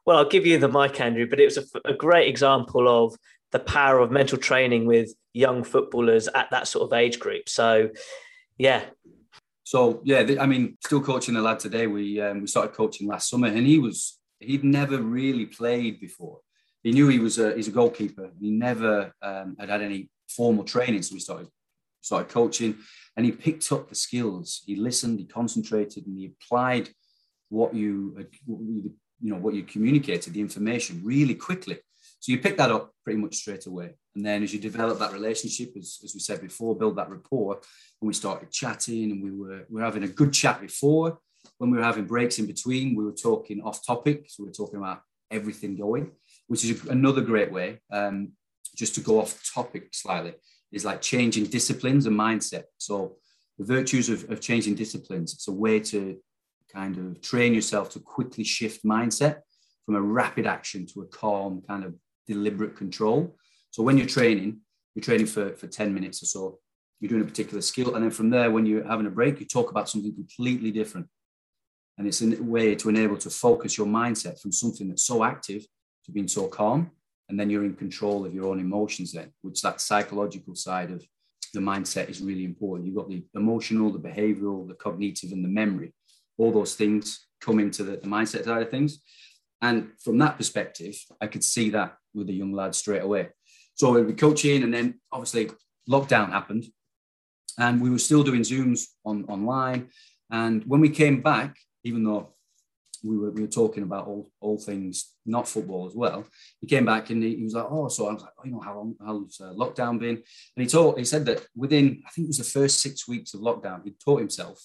[0.05, 3.15] well i'll give you the mic andrew but it was a, a great example of
[3.51, 7.47] the power of mental training with young footballers at that sort of age group.
[7.47, 7.89] So
[8.57, 8.83] yeah.
[9.63, 13.29] So yeah i mean still coaching the lad today we um, we started coaching last
[13.29, 16.39] summer and he was he'd never really played before.
[16.83, 20.63] He knew he was a he's a goalkeeper he never um, had had any formal
[20.63, 21.47] training so we started
[22.07, 22.77] started coaching,
[23.15, 24.63] and he picked up the skills.
[24.65, 26.89] He listened, he concentrated, and he applied
[27.49, 28.93] what you, you
[29.31, 31.77] know, what you communicated, the information, really quickly.
[32.19, 33.95] So you pick that up pretty much straight away.
[34.15, 37.59] And then as you develop that relationship, as, as we said before, build that rapport,
[38.01, 41.19] and we started chatting, and we were we were having a good chat before.
[41.59, 44.25] When we were having breaks in between, we were talking off topic.
[44.29, 46.11] So we were talking about everything going,
[46.47, 48.33] which is another great way um,
[48.75, 50.33] just to go off topic slightly
[50.71, 52.63] is like changing disciplines and mindset.
[52.77, 53.17] So
[53.57, 56.17] the virtues of, of changing disciplines, it's a way to
[56.71, 59.39] kind of train yourself to quickly shift mindset
[59.85, 61.95] from a rapid action to a calm kind of
[62.27, 63.37] deliberate control.
[63.71, 64.59] So when you're training,
[64.93, 66.59] you're training for, for 10 minutes or so,
[66.99, 67.95] you're doing a particular skill.
[67.95, 71.07] And then from there, when you're having a break, you talk about something completely different.
[71.97, 75.65] And it's a way to enable to focus your mindset from something that's so active
[76.05, 76.91] to being so calm
[77.29, 81.05] and then you're in control of your own emotions then which that psychological side of
[81.53, 82.85] the mindset is really important.
[82.85, 85.93] You've got the emotional, the behavioral, the cognitive, and the memory.
[86.37, 88.99] All those things come into the, the mindset side of things.
[89.61, 93.29] And from that perspective, I could see that with the young lad straight away.
[93.75, 95.49] So we were coaching, and then obviously
[95.89, 96.65] lockdown happened,
[97.57, 99.89] and we were still doing Zooms on online.
[100.31, 102.33] And when we came back, even though
[103.03, 106.25] we were, we were talking about all, all things not football as well.
[106.61, 108.51] He came back and he, he was like, "Oh, so I was like, oh, you
[108.51, 110.97] know, how long how's uh, lockdown been?" And he taught.
[110.97, 113.93] He said that within, I think it was the first six weeks of lockdown, he
[114.03, 114.59] taught himself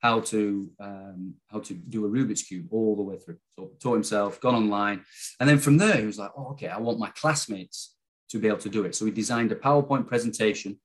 [0.00, 3.38] how to um, how to do a Rubik's cube all the way through.
[3.56, 5.02] So taught himself, gone online,
[5.40, 7.96] and then from there he was like, "Oh, okay, I want my classmates
[8.28, 10.78] to be able to do it." So he designed a PowerPoint presentation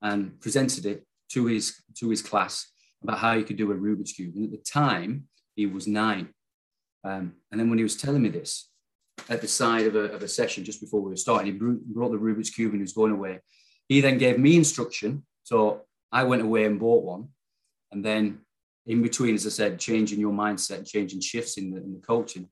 [0.00, 2.66] and presented it to his to his class
[3.02, 4.36] about how you could do a Rubik's cube.
[4.36, 6.28] And at the time, he was nine.
[7.04, 8.68] Um, and then when he was telling me this
[9.28, 12.12] at the side of a, of a session just before we were starting, he brought
[12.12, 13.40] the Rubik's Cube and he was going away.
[13.88, 15.24] He then gave me instruction.
[15.42, 17.28] So I went away and bought one.
[17.90, 18.40] And then
[18.86, 22.48] in between, as I said, changing your mindset, changing shifts in the, in the coaching.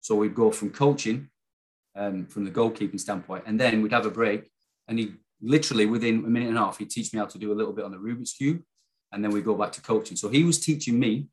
[0.00, 1.28] So we'd go from coaching
[1.96, 4.48] um, from the goalkeeping standpoint, and then we'd have a break.
[4.86, 7.52] And he literally within a minute and a half, he'd teach me how to do
[7.52, 8.62] a little bit on the Rubik's Cube.
[9.12, 10.16] And then we go back to coaching.
[10.16, 11.28] So he was teaching me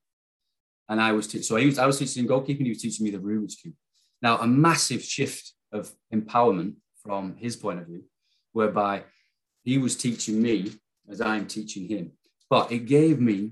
[0.89, 2.63] and I was te- so he was I was teaching goalkeeping.
[2.63, 3.74] He was teaching me the Rubik's cube.
[4.21, 8.04] Now a massive shift of empowerment from his point of view,
[8.54, 9.04] whereby
[9.63, 10.71] he was teaching me
[11.10, 12.12] as I'm teaching him.
[12.50, 13.52] But it gave me,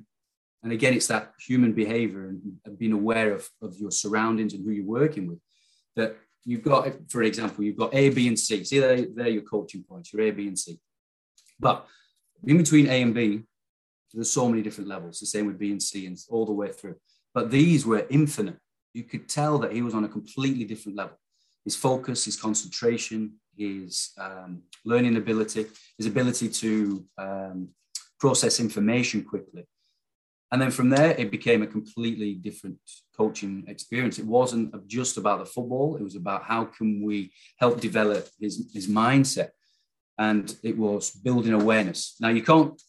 [0.61, 4.71] and again, it's that human behavior and being aware of, of your surroundings and who
[4.71, 5.39] you're working with.
[5.95, 6.15] That
[6.45, 8.63] you've got, for example, you've got A, B, and C.
[8.63, 10.79] See, they're, they're your coaching points, your A, B, and C.
[11.59, 11.87] But
[12.45, 13.43] in between A and B,
[14.13, 15.19] there's so many different levels.
[15.19, 16.95] The same with B and C and all the way through.
[17.33, 18.57] But these were infinite.
[18.93, 21.17] You could tell that he was on a completely different level.
[21.63, 25.65] His focus, his concentration, his um, learning ability,
[25.97, 27.69] his ability to um,
[28.19, 29.65] process information quickly.
[30.51, 32.77] And then from there, it became a completely different
[33.17, 34.19] coaching experience.
[34.19, 38.69] It wasn't just about the football, it was about how can we help develop his,
[38.71, 39.49] his mindset.
[40.19, 42.15] And it was building awareness.
[42.19, 42.79] Now, you can't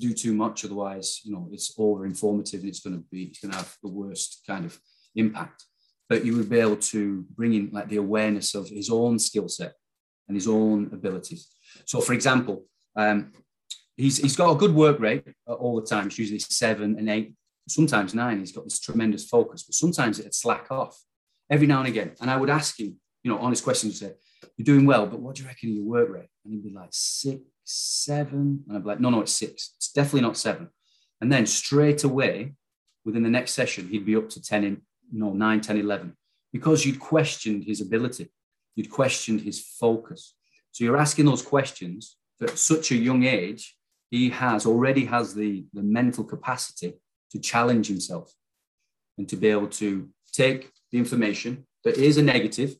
[0.00, 3.40] do too much, otherwise, you know, it's over informative and it's going to be, it's
[3.40, 4.78] going to have the worst kind of
[5.14, 5.64] impact.
[6.08, 9.48] But you would be able to bring in like the awareness of his own skill
[9.48, 9.72] set
[10.28, 11.48] and his own abilities.
[11.86, 13.32] So, for example, um,
[13.96, 16.06] he's he's got a good work rate all the time.
[16.06, 17.34] It's usually seven and eight,
[17.68, 18.38] sometimes nine.
[18.40, 21.00] He's got this tremendous focus, but sometimes it'd slack off
[21.50, 22.12] every now and again.
[22.20, 23.98] And I would ask him, you know, honest questions.
[24.00, 24.12] Say,
[24.56, 26.70] "You're doing well, but what do you reckon of your work rate?" And he'd be
[26.70, 28.64] like six, seven.
[28.68, 29.74] And be like, no, no, it's six.
[29.76, 30.68] It's definitely not seven.
[31.20, 32.54] And then straight away,
[33.04, 36.16] within the next session, he'd be up to 10 in, no, 9, 10, 11,
[36.52, 38.30] because you'd questioned his ability.
[38.74, 40.34] You'd questioned his focus.
[40.72, 43.76] So you're asking those questions at such a young age,
[44.10, 46.94] he has already has the, the mental capacity
[47.30, 48.32] to challenge himself
[49.18, 52.76] and to be able to take the information that is a negative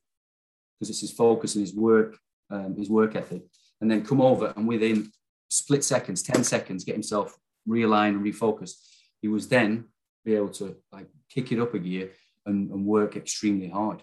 [0.75, 2.17] because it's his focus and his work,
[2.51, 3.43] um, his work ethic,
[3.85, 5.13] and then come over and within
[5.51, 7.37] split seconds, 10 seconds, get himself
[7.69, 8.77] realigned and refocused.
[9.21, 9.85] He was then
[10.25, 12.13] be able to like kick it up a gear
[12.47, 14.03] and, and work extremely hard.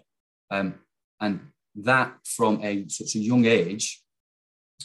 [0.52, 0.76] Um,
[1.20, 1.40] and
[1.78, 4.04] that from a such a young age,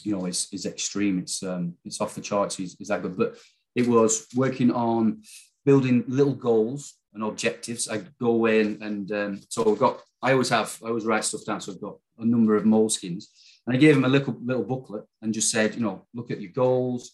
[0.01, 1.19] you know, is, is extreme.
[1.19, 2.59] It's um, it's off the charts.
[2.59, 3.17] Is, is that good?
[3.17, 3.37] But
[3.75, 5.21] it was working on
[5.63, 7.87] building little goals and objectives.
[7.87, 10.01] I go away and, and um, so I've got.
[10.23, 10.75] I always have.
[10.83, 11.61] I always write stuff down.
[11.61, 13.25] So I've got a number of moleskins,
[13.67, 16.41] and I gave him a little little booklet and just said, you know, look at
[16.41, 17.11] your goals,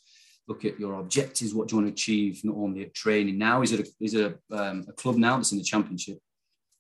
[0.48, 3.40] look at your objectives, what do you want to achieve, not only at training.
[3.40, 6.20] Now he's at a, he's at a, um, a club now that's in the championship,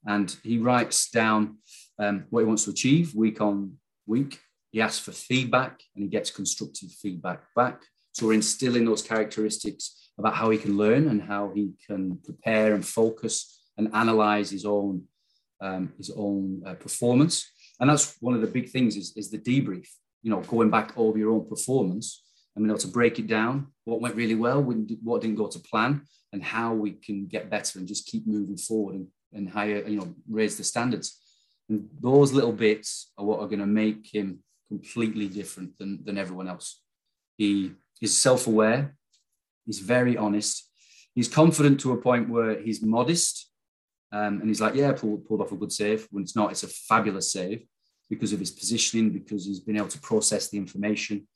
[0.05, 1.57] and he writes down
[1.99, 3.73] um, what he wants to achieve week on
[4.05, 4.39] week.
[4.71, 7.81] He asks for feedback and he gets constructive feedback back.
[8.13, 12.73] So we're instilling those characteristics about how he can learn and how he can prepare
[12.73, 15.03] and focus and analyze his own
[15.61, 19.37] um, his own uh, performance and that's one of the big things is, is the
[19.37, 19.87] debrief
[20.23, 22.21] you know going back over your own performance.
[22.55, 25.59] And being able to break it down what went really well what didn't go to
[25.59, 29.83] plan and how we can get better and just keep moving forward and, and higher
[29.87, 31.19] you know raise the standards.
[31.67, 36.17] And those little bits are what are going to make him completely different than, than
[36.17, 36.81] everyone else.
[37.37, 37.71] He
[38.01, 38.95] is self-aware.
[39.65, 40.69] He's very honest.
[41.15, 43.49] He's confident to a point where he's modest
[44.11, 46.07] um, and he's like, yeah, pulled, pulled off a good save.
[46.11, 47.65] When it's not, it's a fabulous save
[48.09, 51.27] because of his positioning, because he's been able to process the information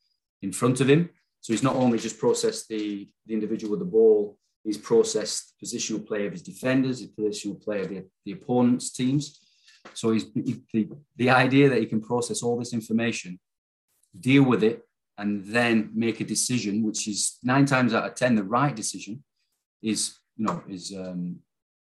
[0.42, 1.10] in front of him.
[1.42, 6.06] So he's not only just processed the, the individual with the ball, he's processed positional
[6.06, 9.40] play of his defenders, the positional play of the, the opponent's teams.
[9.94, 13.40] So he's he, the, the idea that he can process all this information,
[14.20, 14.82] deal with it,
[15.18, 19.24] and then make a decision, which is nine times out of ten the right decision,
[19.82, 21.38] is you know is um,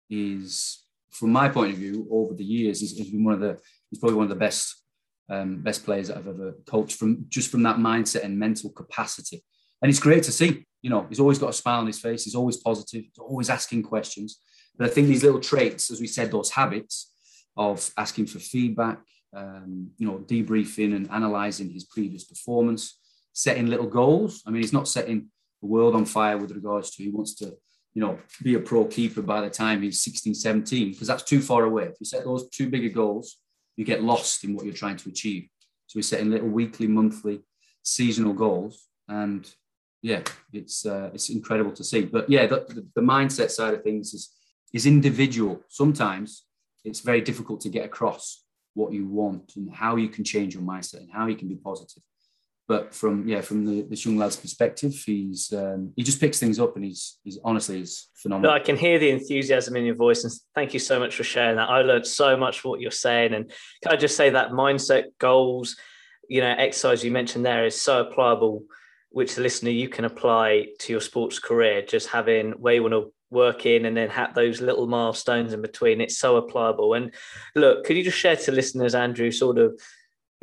[0.10, 0.84] is
[1.14, 3.60] from my point of view over the years has been one of the
[3.90, 4.84] he's probably one of the best
[5.30, 9.44] um, best players that I've ever coached from just from that mindset and mental capacity.
[9.82, 10.66] And it's great to see.
[10.82, 12.24] You know, he's always got a smile on his face.
[12.24, 13.04] He's always positive.
[13.04, 14.40] He's always asking questions.
[14.78, 17.12] But I think these little traits, as we said, those habits
[17.56, 19.00] of asking for feedback,
[19.36, 23.00] um, you know, debriefing and analysing his previous performance,
[23.34, 24.42] setting little goals.
[24.46, 25.30] I mean, he's not setting
[25.62, 27.54] the world on fire with regards to he wants to,
[27.94, 31.42] you know, be a pro keeper by the time he's 16, 17, because that's too
[31.42, 31.84] far away.
[31.84, 33.38] If you set those too bigger goals,
[33.76, 35.48] you get lost in what you're trying to achieve.
[35.88, 37.42] So we're setting little weekly, monthly,
[37.84, 39.48] seasonal goals, and
[40.02, 40.22] yeah,
[40.52, 42.02] it's uh, it's incredible to see.
[42.06, 44.32] But yeah, the, the mindset side of things is
[44.74, 45.62] is individual.
[45.70, 46.46] Sometimes
[46.84, 50.64] it's very difficult to get across what you want and how you can change your
[50.64, 52.02] mindset and how you can be positive
[52.68, 56.60] but from yeah from the this young lad's perspective he's um, he just picks things
[56.60, 58.52] up and he's he's honestly is phenomenal.
[58.52, 61.24] No, i can hear the enthusiasm in your voice and thank you so much for
[61.24, 61.70] sharing that.
[61.70, 63.52] I learned so much from what you're saying and
[63.82, 65.76] can i just say that mindset goals
[66.30, 68.64] you know exercise you mentioned there is so applicable
[69.14, 71.84] which the listener you can apply to your sports career.
[71.84, 75.62] Just having where you want to work in and then have those little milestones in
[75.62, 76.96] between it's so applicable.
[76.96, 77.14] And
[77.56, 79.80] look could you just share to listeners andrew sort of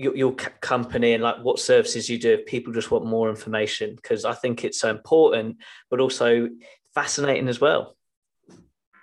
[0.01, 3.95] your, your company and like what services you do if people just want more information
[3.95, 5.57] because i think it's so important
[5.91, 6.49] but also
[6.95, 7.97] fascinating as well.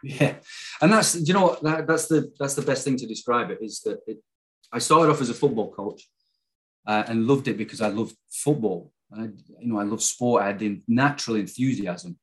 [0.03, 0.35] Yeah.
[0.81, 3.81] And that's you know that, that's the that's the best thing to describe it is
[3.81, 4.19] that it,
[4.71, 6.07] i started off as a football coach
[6.85, 8.91] uh, and loved it because i loved football.
[9.11, 9.23] I,
[9.59, 10.43] you know i love sport.
[10.43, 12.17] I had the natural enthusiasm.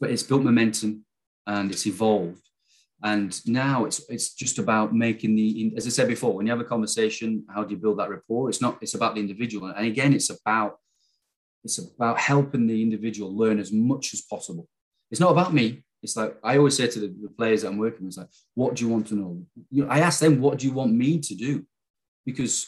[0.00, 1.04] But it's built momentum
[1.46, 2.49] and it's evolved
[3.02, 6.60] and now it's it's just about making the as I said before, when you have
[6.60, 8.48] a conversation, how do you build that rapport?
[8.50, 10.76] It's not it's about the individual, and again, it's about
[11.64, 14.68] it's about helping the individual learn as much as possible.
[15.10, 15.82] It's not about me.
[16.02, 18.28] It's like I always say to the, the players that I'm working with, it's like,
[18.54, 19.42] what do you want to know?
[19.70, 21.64] You know, I ask them, what do you want me to do?
[22.26, 22.66] Because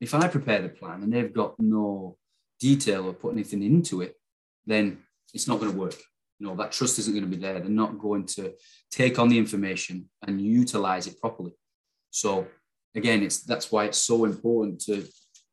[0.00, 2.16] if I prepare the plan and they've got no
[2.60, 4.14] detail or put anything into it,
[4.66, 4.98] then
[5.32, 5.96] it's not going to work
[6.38, 7.60] you know that trust isn't going to be there.
[7.60, 8.54] They're not going to
[8.90, 11.52] take on the information and utilize it properly.
[12.10, 12.46] So
[12.94, 15.04] again it's that's why it's so important to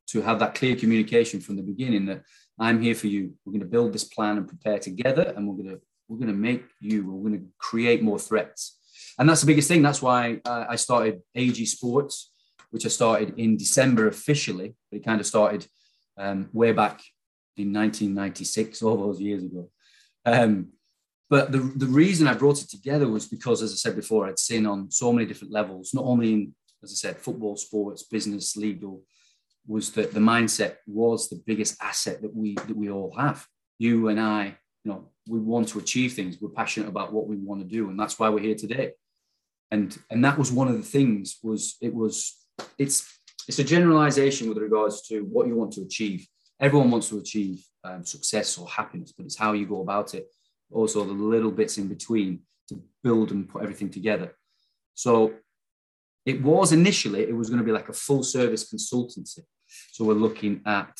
[0.08, 2.22] to have that clear communication from the beginning that
[2.58, 3.32] i'm here for you.
[3.44, 6.28] We're going to build this plan and prepare together and we're going to we're going
[6.28, 8.78] to make you we're going to create more threats.
[9.18, 9.82] And that's the biggest thing.
[9.82, 12.32] That's why i started AEG sports
[12.72, 15.66] which i started in december officially but it kind of started
[16.18, 17.00] um, way back
[17.56, 19.68] in 1996 all those years ago
[20.24, 20.68] um,
[21.30, 24.38] but the, the reason I brought it together was because, as I said before, I'd
[24.38, 28.56] seen on so many different levels, not only in, as I said, football, sports, business,
[28.56, 29.02] legal,
[29.66, 33.46] was that the mindset was the biggest asset that we that we all have.
[33.78, 36.36] You and I, you know, we want to achieve things.
[36.40, 38.92] We're passionate about what we want to do, and that's why we're here today.
[39.70, 41.38] And and that was one of the things.
[41.42, 42.36] Was it was
[42.78, 43.08] it's
[43.48, 46.26] it's a generalization with regards to what you want to achieve.
[46.62, 50.28] Everyone wants to achieve um, success or happiness, but it's how you go about it.
[50.70, 54.36] Also, the little bits in between to build and put everything together.
[54.94, 55.34] So
[56.24, 59.40] it was initially, it was going to be like a full service consultancy.
[59.90, 60.96] So we're looking at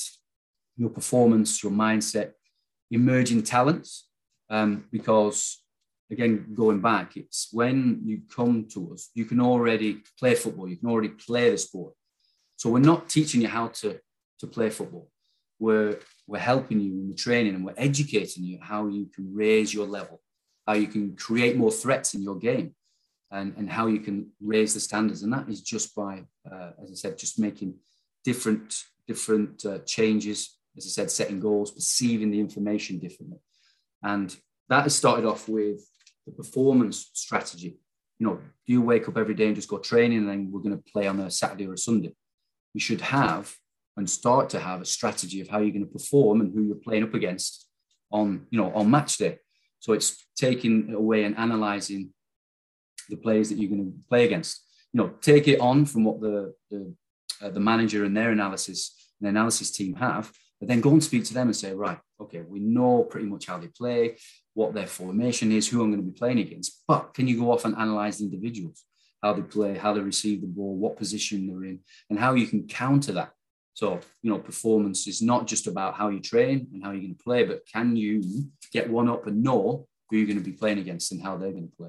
[0.76, 2.32] your performance, your mindset,
[2.90, 4.08] emerging talents,
[4.50, 5.62] um, because
[6.10, 10.76] again, going back, it's when you come to us, you can already play football, you
[10.76, 11.94] can already play the sport.
[12.56, 14.00] So we're not teaching you how to,
[14.40, 15.08] to play football
[15.62, 15.96] we're
[16.26, 19.86] we're helping you in the training and we're educating you how you can raise your
[19.86, 20.20] level,
[20.66, 22.74] how you can create more threats in your game,
[23.30, 25.22] and, and how you can raise the standards.
[25.22, 27.74] And that is just by, uh, as I said, just making
[28.24, 28.68] different
[29.06, 30.58] different uh, changes.
[30.76, 33.38] As I said, setting goals, perceiving the information differently,
[34.02, 34.34] and
[34.68, 35.80] that has started off with
[36.26, 37.78] the performance strategy.
[38.18, 38.36] You know,
[38.66, 40.92] do you wake up every day and just go training, and then we're going to
[40.92, 42.14] play on a Saturday or a Sunday?
[42.74, 43.54] You should have
[43.96, 46.76] and start to have a strategy of how you're going to perform and who you're
[46.76, 47.68] playing up against
[48.10, 49.38] on you know on match day.
[49.80, 52.12] So it's taking away and analyzing
[53.08, 54.60] the players that you're going to play against.
[54.92, 56.94] You know, take it on from what the the,
[57.42, 61.02] uh, the manager and their analysis and the analysis team have, but then go and
[61.02, 64.16] speak to them and say, right, okay, we know pretty much how they play,
[64.54, 66.84] what their formation is, who I'm going to be playing against.
[66.86, 68.84] But can you go off and analyze the individuals,
[69.22, 71.80] how they play, how they receive the ball, what position they're in,
[72.10, 73.32] and how you can counter that
[73.74, 77.16] so, you know, performance is not just about how you train and how you're going
[77.16, 78.22] to play, but can you
[78.72, 81.52] get one up and know who you're going to be playing against and how they're
[81.52, 81.88] going to play?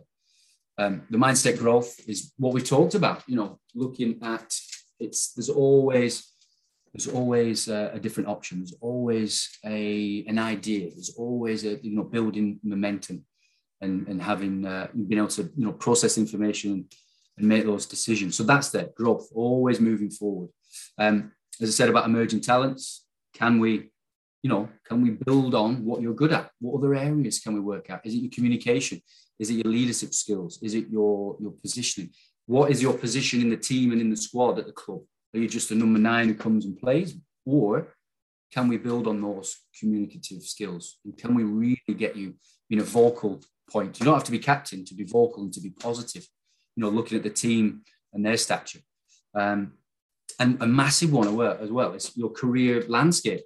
[0.78, 4.56] Um, the mindset growth is what we talked about, you know, looking at
[5.00, 6.30] it's, there's always
[6.94, 8.60] there's always a, a, different option.
[8.60, 10.92] There's always a an idea.
[10.92, 13.26] There's always a you know building momentum,
[13.82, 16.86] and and having uh, being able to you know process information
[17.38, 18.38] and make those decisions.
[18.38, 20.50] So that's the growth, always moving forward.
[21.00, 21.32] Um,
[21.62, 23.90] as I said about emerging talents, can we,
[24.42, 26.52] you know, can we build on what you're good at?
[26.60, 28.06] What other areas can we work at?
[28.06, 29.02] Is it your communication?
[29.40, 30.60] Is it your leadership skills?
[30.62, 32.12] Is it your your positioning?
[32.46, 35.02] What is your position in the team and in the squad at the club?
[35.34, 37.16] Are you just a number nine who comes and plays?
[37.46, 37.96] Or
[38.52, 41.00] can we build on those communicative skills?
[41.04, 42.36] And can we really get you
[42.70, 44.00] in a vocal point?
[44.00, 46.28] You don't have to be captain to be vocal and to be positive,
[46.76, 47.82] you know, looking at the team
[48.14, 48.80] and their stature.
[49.34, 49.74] Um,
[50.40, 53.42] and a massive one as well is your career landscape.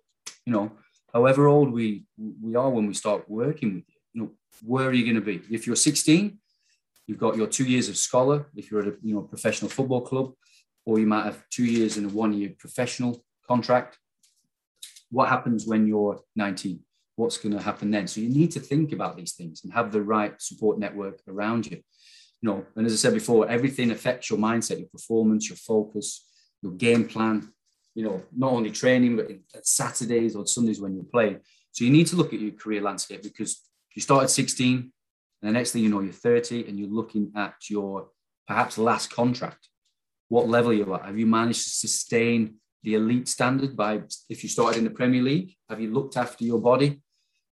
[0.45, 0.71] You know,
[1.13, 2.05] however old we
[2.41, 4.31] we are when we start working with you, you know,
[4.63, 5.41] where are you going to be?
[5.53, 6.37] If you're 16,
[7.05, 8.47] you've got your two years of scholar.
[8.55, 10.33] If you're at a you know professional football club,
[10.87, 13.97] or you might have two years and a one year professional contract.
[15.09, 16.79] What happens when you're 19?
[17.17, 18.07] What's going to happen then?
[18.07, 21.65] So you need to think about these things and have the right support network around
[21.65, 21.77] you.
[22.41, 26.25] You know, and as I said before, everything affects your mindset, your performance, your focus,
[26.61, 27.51] your game plan.
[27.95, 29.29] You know, not only training, but
[29.65, 31.39] Saturdays or Sundays when you're playing.
[31.71, 33.61] So you need to look at your career landscape because
[33.95, 34.91] you start at 16,
[35.41, 38.09] and the next thing you know, you're 30, and you're looking at your
[38.47, 39.67] perhaps last contract
[40.29, 41.05] what level you're at.
[41.05, 45.21] Have you managed to sustain the elite standard by if you started in the Premier
[45.21, 45.55] League?
[45.69, 47.01] Have you looked after your body?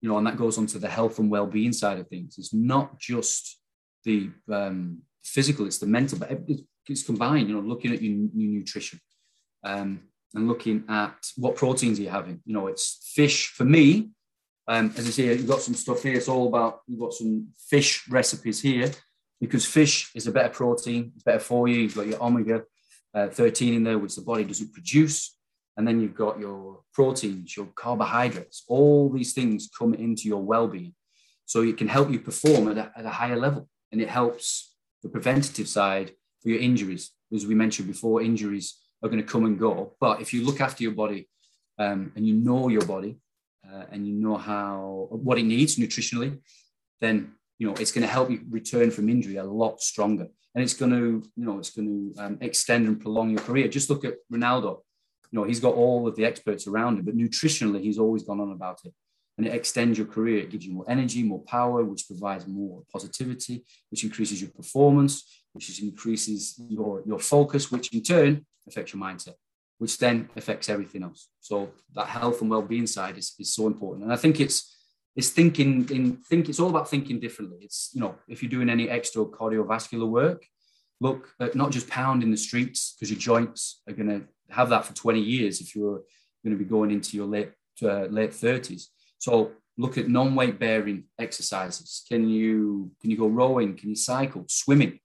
[0.02, 2.36] You know, and that goes on to the health and well-being side of things.
[2.38, 3.60] It's not just
[4.06, 6.32] the um, physical; it's the mental, but
[6.88, 7.50] it's combined.
[7.50, 9.00] You know, looking at your, your nutrition
[9.64, 10.02] um,
[10.34, 12.42] and looking at what proteins are you're having.
[12.46, 14.10] You know, it's fish for me.
[14.68, 16.14] Um, as I say, you've got some stuff here.
[16.14, 18.92] It's all about you've got some fish recipes here
[19.40, 21.78] because fish is a better protein, it's better for you.
[21.78, 22.64] You've got your omega
[23.14, 25.36] uh, 13 in there, which the body doesn't produce.
[25.78, 28.66] And then you've got your proteins, your carbohydrates.
[28.68, 30.94] All these things come into your well being.
[31.46, 33.70] So it can help you perform at a, at a higher level.
[33.92, 36.12] And it helps the preventative side
[36.42, 37.12] for your injuries.
[37.34, 39.96] As we mentioned before, injuries are going to come and go.
[40.00, 41.30] But if you look after your body
[41.78, 43.18] um, and you know your body
[43.68, 46.40] uh, and you know how what it needs nutritionally,
[47.02, 50.28] then you know, it's going to help you return from injury a lot stronger.
[50.56, 53.68] And it's going to, you know, it's going to um, extend and prolong your career.
[53.68, 54.80] Just look at Ronaldo.
[55.32, 58.40] You know, he's got all of the experts around him, but nutritionally, he's always gone
[58.40, 58.94] on about it.
[59.38, 60.40] And it extends your career.
[60.40, 65.39] It gives you more energy, more power, which provides more positivity, which increases your performance,
[65.54, 69.36] which increases your, your focus, which in turn affects your mindset,
[69.78, 71.30] which then affects everything else.
[71.40, 74.04] So that health and well-being side is, is so important.
[74.04, 74.76] And I think it's
[75.16, 77.58] it's thinking in think it's all about thinking differently.
[77.62, 80.46] It's you know if you're doing any extra cardiovascular work
[81.02, 84.86] look at not just pounding the streets because your joints are going to have that
[84.86, 86.02] for 20 years if you're
[86.44, 88.88] going to be going into your late uh, late 30s
[89.18, 92.04] so look at non-weight bearing exercises.
[92.08, 93.76] Can you can you go rowing?
[93.76, 94.46] Can you cycle?
[94.48, 95.00] Swimming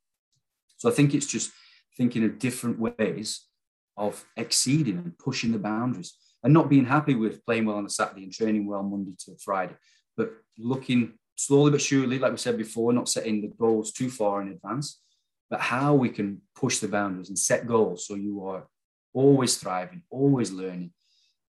[0.84, 1.50] so i think it's just
[1.96, 3.46] thinking of different ways
[3.96, 7.90] of exceeding and pushing the boundaries and not being happy with playing well on a
[7.90, 9.74] saturday and training well monday to friday
[10.16, 14.42] but looking slowly but surely, like we said before, not setting the goals too far
[14.42, 15.00] in advance,
[15.50, 18.66] but how we can push the boundaries and set goals so you are
[19.12, 20.92] always thriving, always learning,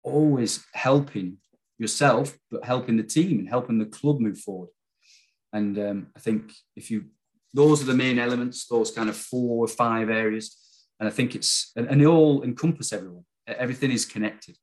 [0.03, 1.39] always helping
[1.79, 4.71] yourself, but helping the team and helping the club move forward.
[5.53, 7.07] And um, I think if you,
[7.55, 10.57] those are the main elements, those kind of four or five areas.
[11.01, 13.25] And I think it's, and, and they all encompass everyone.
[13.47, 14.57] Everything is connected.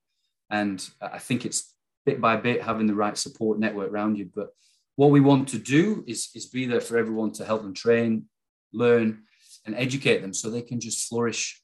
[0.49, 1.73] And I think it's
[2.05, 4.29] bit by bit having the right support network around you.
[4.33, 4.49] But
[4.95, 8.25] what we want to do is, is be there for everyone to help them train,
[8.71, 9.23] learn,
[9.65, 11.61] and educate them so they can just flourish,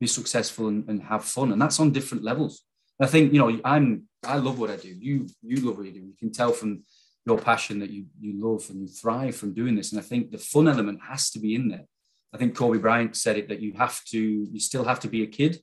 [0.00, 1.52] be successful, and, and have fun.
[1.52, 2.62] And that's on different levels.
[3.00, 4.88] I think you know I'm I love what I do.
[4.88, 6.00] You you love what you do.
[6.00, 6.84] You can tell from
[7.26, 9.92] your passion that you you love and you thrive from doing this.
[9.92, 11.84] And I think the fun element has to be in there.
[12.32, 15.22] I think Kobe Bryant said it that you have to you still have to be
[15.22, 15.60] a kid.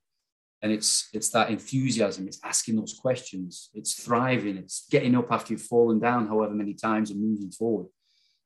[0.61, 2.27] And it's it's that enthusiasm.
[2.27, 3.69] It's asking those questions.
[3.73, 4.57] It's thriving.
[4.57, 7.87] It's getting up after you've fallen down however many times and moving forward.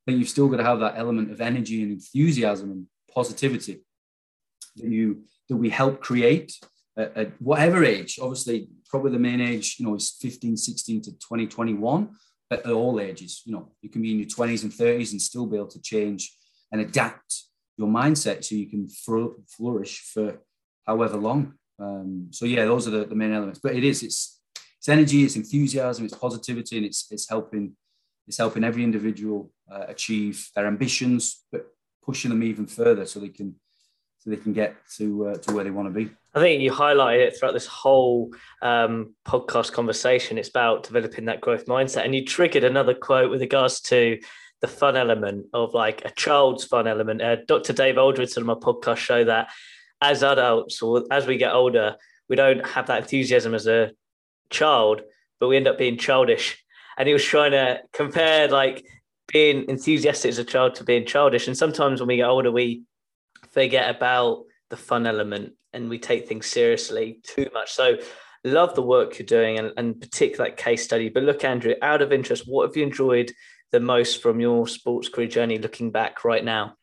[0.06, 3.82] But you've still got to have that element of energy and enthusiasm and positivity
[4.78, 6.58] that you that we help create
[6.98, 8.20] at, at whatever age.
[8.22, 12.10] Obviously probably the main age you know is 15 16 to 20 21
[12.52, 15.46] at all ages you know you can be in your 20s and 30s and still
[15.46, 16.36] be able to change
[16.72, 17.44] and adapt
[17.78, 18.88] your mindset so you can
[19.48, 20.40] flourish for
[20.86, 23.60] however long um, so yeah, those are the, the main elements.
[23.62, 24.40] But it is it's
[24.78, 27.76] it's energy, it's enthusiasm, it's positivity, and it's it's helping
[28.28, 31.66] it's helping every individual uh, achieve their ambitions, but
[32.04, 33.56] pushing them even further so they can
[34.24, 36.12] so they can get to uh, to where they want to be.
[36.36, 40.38] I think you highlighted it throughout this whole um, podcast conversation.
[40.38, 44.20] It's about developing that growth mindset, and you triggered another quote with regards to
[44.62, 47.22] the fun element of like a child's fun element.
[47.22, 47.74] Uh, Dr.
[47.74, 49.50] Dave Aldridge said on my podcast show that
[50.02, 51.96] as adults or as we get older,
[52.30, 53.92] we don't have that enthusiasm as a
[54.52, 55.02] child,
[55.40, 56.64] but we end up being childish.
[56.98, 58.86] And he was trying to compare like
[59.28, 61.48] being enthusiastic as a child to being childish.
[61.48, 62.84] And sometimes when we get older, we
[63.52, 67.72] forget about the fun element and we take things seriously too much.
[67.72, 67.98] So
[68.44, 71.10] love the work you're doing and, and particular that case study.
[71.10, 73.32] But look, Andrew, out of interest, what have you enjoyed
[73.72, 76.76] the most from your sports career journey looking back right now?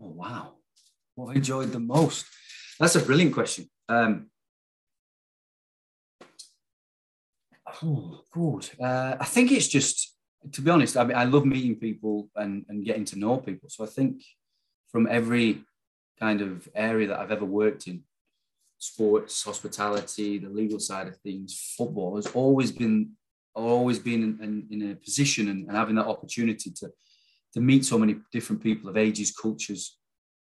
[0.00, 0.54] Oh, wow.
[1.14, 2.26] What have I enjoyed the most?
[2.80, 3.68] That's a brilliant question.
[3.88, 4.30] Um,
[7.82, 8.70] oh, good.
[8.80, 10.16] Uh, I think it's just,
[10.50, 13.68] to be honest, I mean, I love meeting people and, and getting to know people.
[13.68, 14.22] So I think
[14.92, 15.64] from every
[16.20, 18.02] kind of area that I've ever worked in,
[18.78, 23.12] sports, hospitality, the legal side of things, football has always been
[23.54, 26.88] always been in, in, in a position and, and, having that opportunity to
[27.52, 29.98] to meet so many different people of ages, cultures,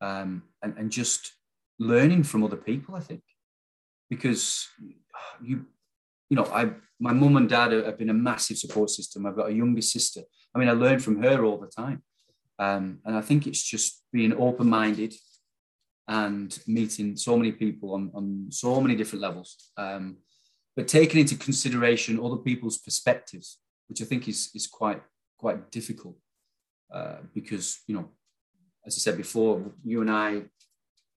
[0.01, 1.33] um, and, and just
[1.79, 2.95] learning from other people.
[2.95, 3.23] I think
[4.09, 4.67] because
[5.43, 5.65] you
[6.29, 9.25] you know I my mum and dad have been a massive support system.
[9.25, 10.21] I've got a younger sister.
[10.53, 12.03] I mean, I learn from her all the time,
[12.62, 15.16] um, and I think it's just being open minded
[16.07, 19.72] and meeting so many people on, on so many different levels.
[19.78, 20.18] Um,
[20.76, 23.57] but taking into consideration other people's perspectives,
[23.88, 25.01] which I think is is quite
[25.38, 26.16] quite difficult
[26.93, 28.09] uh, because you know,
[28.86, 30.43] as I said before, you and I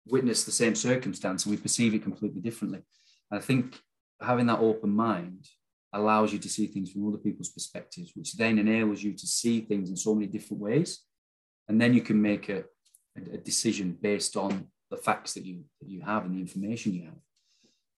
[0.07, 2.83] witness the same circumstance and we perceive it completely differently.
[3.31, 3.81] And I think
[4.21, 5.49] having that open mind
[5.93, 9.61] allows you to see things from other people's perspectives, which then enables you to see
[9.61, 11.03] things in so many different ways,
[11.69, 12.65] and then you can make a,
[13.17, 17.05] a decision based on the facts that you that you have and the information you
[17.05, 17.21] have.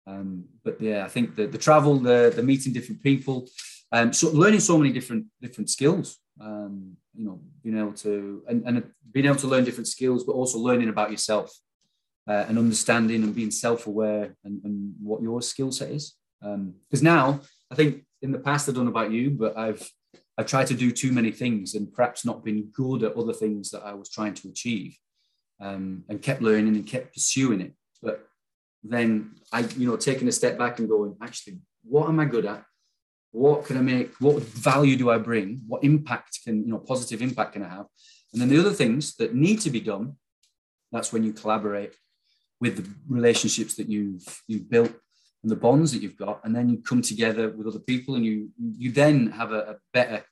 [0.06, 3.48] Um, but yeah, I think the, the travel, the, the meeting different people,
[3.90, 6.18] um, so learning so many different different skills.
[6.40, 10.32] Um, you know, being able to and, and being able to learn different skills, but
[10.32, 11.56] also learning about yourself
[12.28, 16.14] uh, and understanding and being self-aware and, and what your skill set is.
[16.40, 17.40] Because um, now,
[17.70, 19.88] I think in the past I don't know about you, but I've
[20.36, 23.70] I've tried to do too many things and perhaps not been good at other things
[23.70, 24.96] that I was trying to achieve,
[25.60, 27.74] um, and kept learning and kept pursuing it.
[28.02, 28.26] But
[28.82, 32.46] then I, you know, taking a step back and going, actually, what am I good
[32.46, 32.64] at?
[33.30, 34.14] What can I make?
[34.20, 35.62] What value do I bring?
[35.66, 37.86] What impact can, you know, positive impact can I have?
[38.32, 40.16] And then the other things that need to be done,
[40.92, 41.94] that's when you collaborate
[42.60, 44.92] with the relationships that you've you've built
[45.44, 48.24] and the bonds that you've got, and then you come together with other people, and
[48.24, 50.24] you you then have a, a better,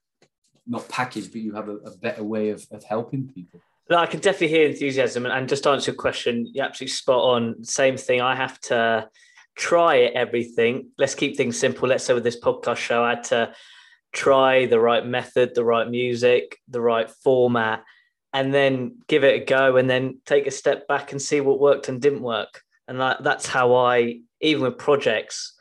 [0.67, 3.61] not package, but you have a, a better way of, of helping people.
[3.91, 7.63] No, I can definitely hear enthusiasm, and, just answer your question, you're absolutely spot on.
[7.63, 8.23] Same thing.
[8.23, 9.09] I have to
[9.55, 10.89] try everything.
[10.97, 11.89] Let's keep things simple.
[11.89, 13.55] Let's say with this podcast show, I had to
[14.13, 17.85] try the right method, the right music, the right format,
[18.33, 21.61] and then give it a go, and then take a step back and see what
[21.61, 22.63] worked and didn't work.
[22.89, 25.55] And that, that's how I, even with projects,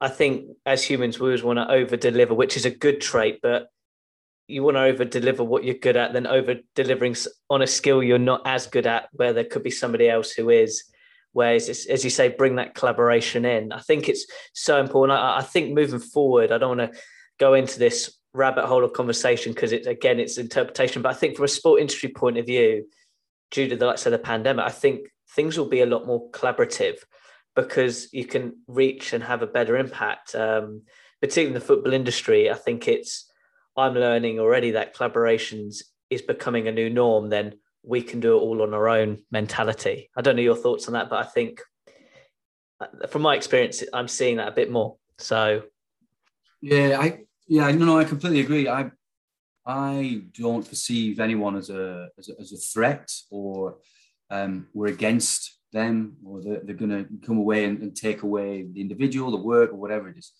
[0.00, 3.40] I think as humans we always want to over deliver, which is a good trait,
[3.42, 3.68] but
[4.46, 7.16] you want to over deliver what you're good at than over delivering
[7.48, 10.50] on a skill you're not as good at where there could be somebody else who
[10.50, 10.84] is.
[11.32, 13.72] Whereas as you say bring that collaboration in.
[13.72, 15.18] I think it's so important.
[15.18, 16.98] I, I think moving forward i don't want to
[17.38, 21.34] go into this rabbit hole of conversation because it's again it's interpretation but i think
[21.34, 22.86] from a sport industry point of view
[23.50, 26.30] due to the like say the pandemic i think things will be a lot more
[26.30, 26.98] collaborative
[27.56, 30.82] because you can reach and have a better impact um,
[31.20, 33.30] particularly in the football industry i think it's
[33.76, 38.40] I'm learning already that collaborations is becoming a new norm, then we can do it
[38.40, 40.10] all on our own mentality.
[40.16, 41.62] I don't know your thoughts on that, but I think
[42.80, 44.96] uh, from my experience, I'm seeing that a bit more.
[45.18, 45.62] So,
[46.60, 48.68] yeah, I yeah, no, no, I completely agree.
[48.68, 48.90] I
[49.64, 53.76] I don't perceive anyone as a as a, as a threat or
[54.30, 58.62] um, we're against them or they're, they're going to come away and, and take away
[58.62, 60.32] the individual, the work, or whatever it is,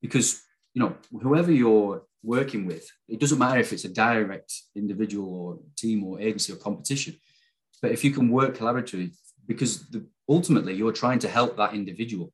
[0.00, 0.42] because
[0.74, 2.90] you know whoever you're working with.
[3.08, 7.16] It doesn't matter if it's a direct individual or team or agency or competition,
[7.80, 9.12] but if you can work collaboratively,
[9.46, 12.32] because the, ultimately you're trying to help that individual.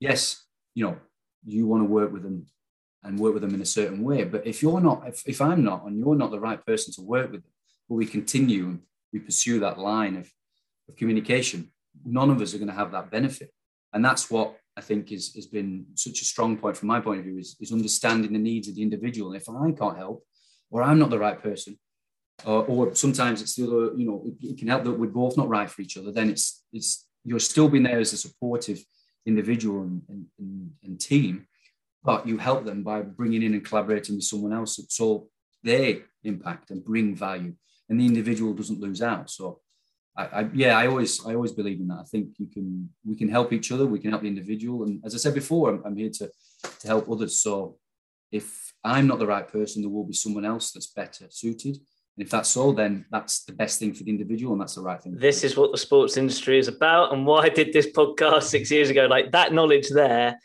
[0.00, 0.96] Yes, you know,
[1.46, 2.46] you want to work with them
[3.02, 5.62] and work with them in a certain way, but if you're not, if, if I'm
[5.64, 7.42] not, and you're not the right person to work with
[7.88, 8.80] but we continue and
[9.12, 10.30] we pursue that line of,
[10.88, 11.72] of communication,
[12.04, 13.50] none of us are going to have that benefit.
[13.92, 17.20] And that's what I think is, has been such a strong point from my point
[17.20, 19.32] of view is, is understanding the needs of the individual.
[19.32, 20.24] And if I can't help
[20.70, 21.78] or I'm not the right person,
[22.44, 25.36] or, or sometimes it's the other, you know, it, it, can help that we're both
[25.36, 26.12] not right for each other.
[26.12, 28.84] Then it's it's you're still being there as a supportive
[29.24, 30.02] individual and,
[30.38, 31.46] and, and team,
[32.04, 35.28] but you help them by bringing in and collaborating with someone else so
[35.64, 37.54] they impact and bring value,
[37.88, 39.30] and the individual doesn't lose out.
[39.30, 39.60] So.
[40.16, 41.98] I, I, yeah, I always, I always believe in that.
[42.00, 43.86] I think you can, we can help each other.
[43.86, 46.30] We can help the individual, and as I said before, I'm, I'm here to,
[46.80, 47.38] to help others.
[47.38, 47.76] So,
[48.32, 51.76] if I'm not the right person, there will be someone else that's better suited.
[52.16, 54.82] And if that's so, then that's the best thing for the individual and that's the
[54.82, 55.16] right thing.
[55.16, 58.70] This is what the sports industry is about and why I did this podcast six
[58.70, 59.06] years ago.
[59.06, 60.38] Like that knowledge there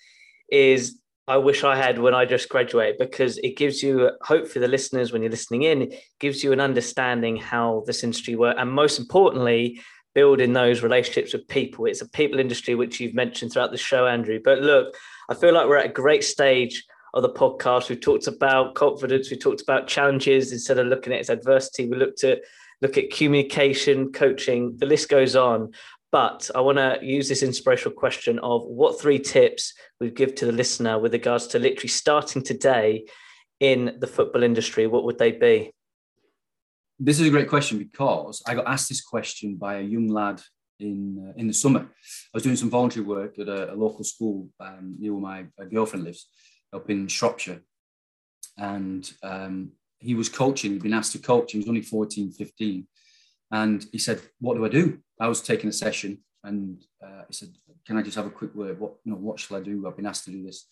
[0.51, 0.99] is
[1.31, 4.67] I wish I had when I just graduated because it gives you hope for the
[4.67, 8.59] listeners when you're listening in, gives you an understanding how this industry works.
[8.59, 9.79] And most importantly,
[10.13, 11.85] building those relationships with people.
[11.85, 14.41] It's a people industry, which you've mentioned throughout the show, Andrew.
[14.43, 14.93] But look,
[15.29, 17.87] I feel like we're at a great stage of the podcast.
[17.87, 19.31] We've talked about confidence.
[19.31, 21.87] We talked about challenges instead of looking at its adversity.
[21.87, 22.41] We looked at
[22.81, 24.75] look at communication, coaching.
[24.79, 25.71] The list goes on.
[26.11, 30.45] But I want to use this inspirational question of what three tips we give to
[30.45, 33.05] the listener with regards to literally starting today
[33.61, 34.87] in the football industry.
[34.87, 35.71] What would they be?
[36.99, 40.41] This is a great question because I got asked this question by a young lad
[40.79, 41.79] in uh, in the summer.
[41.79, 45.65] I was doing some voluntary work at a, a local school um, near where my
[45.65, 46.27] girlfriend lives,
[46.73, 47.61] up in Shropshire.
[48.57, 51.53] And um, he was coaching, he'd been asked to coach.
[51.53, 52.87] He was only 14, 15.
[53.51, 54.99] And he said, What do I do?
[55.19, 57.49] I was taking a session and uh, he said,
[57.85, 58.79] Can I just have a quick word?
[58.79, 59.87] What, you know, what shall I do?
[59.87, 60.67] I've been asked to do this.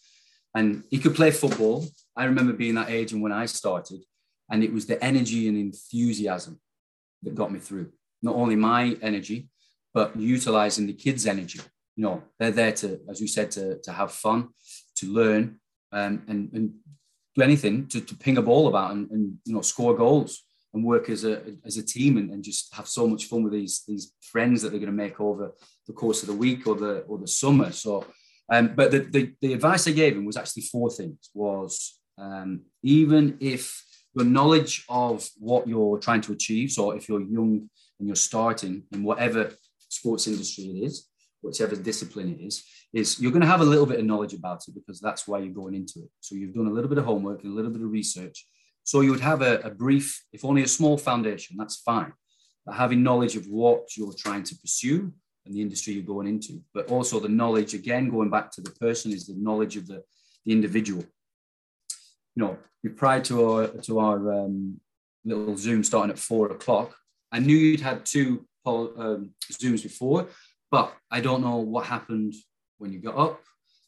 [0.55, 1.85] And he could play football.
[2.15, 4.03] I remember being that age and when I started,
[4.49, 6.59] and it was the energy and enthusiasm
[7.21, 7.91] that got me through.
[8.23, 9.49] Not only my energy,
[9.93, 11.59] but utilizing the kids' energy.
[11.95, 14.49] You know, they're there to, as you said, to, to have fun,
[14.95, 15.59] to learn,
[15.91, 16.73] um, and, and
[17.35, 20.83] do anything to, to ping a ball about and, and you know score goals and
[20.83, 23.83] work as a as a team and, and just have so much fun with these
[23.87, 25.53] these friends that they're going to make over
[25.87, 27.71] the course of the week or the or the summer.
[27.71, 28.05] So,
[28.51, 31.29] um, but the, the, the advice I gave him was actually four things.
[31.33, 33.83] Was um, even if
[34.15, 38.83] your knowledge of what you're trying to achieve, so if you're young and you're starting
[38.91, 39.51] in whatever
[39.89, 41.07] sports industry it is,
[41.41, 42.63] whichever discipline it is,
[42.93, 45.39] is you're going to have a little bit of knowledge about it because that's why
[45.39, 46.09] you're going into it.
[46.21, 48.45] So you've done a little bit of homework and a little bit of research.
[48.83, 52.13] So you would have a, a brief, if only a small foundation, that's fine.
[52.65, 55.13] But having knowledge of what you're trying to pursue
[55.45, 58.71] and the industry you're going into, but also the knowledge, again, going back to the
[58.71, 60.03] person, is the knowledge of the,
[60.45, 61.03] the individual.
[62.35, 64.79] You know, we prior to our, to our um,
[65.25, 66.95] little Zoom starting at four o'clock,
[67.31, 70.27] I knew you'd had two um, Zooms before,
[70.71, 72.33] but I don't know what happened
[72.77, 73.41] when you got up,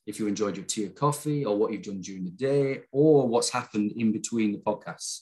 [0.06, 3.28] if you enjoyed your tea or coffee, or what you've done during the day, or
[3.28, 5.22] what's happened in between the podcasts,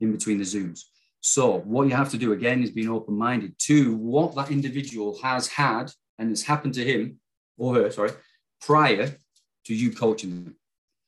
[0.00, 0.80] in between the Zooms.
[1.20, 5.18] So, what you have to do again is being open minded to what that individual
[5.22, 7.18] has had and has happened to him
[7.56, 8.12] or her, sorry,
[8.60, 9.16] prior
[9.64, 10.56] to you coaching them.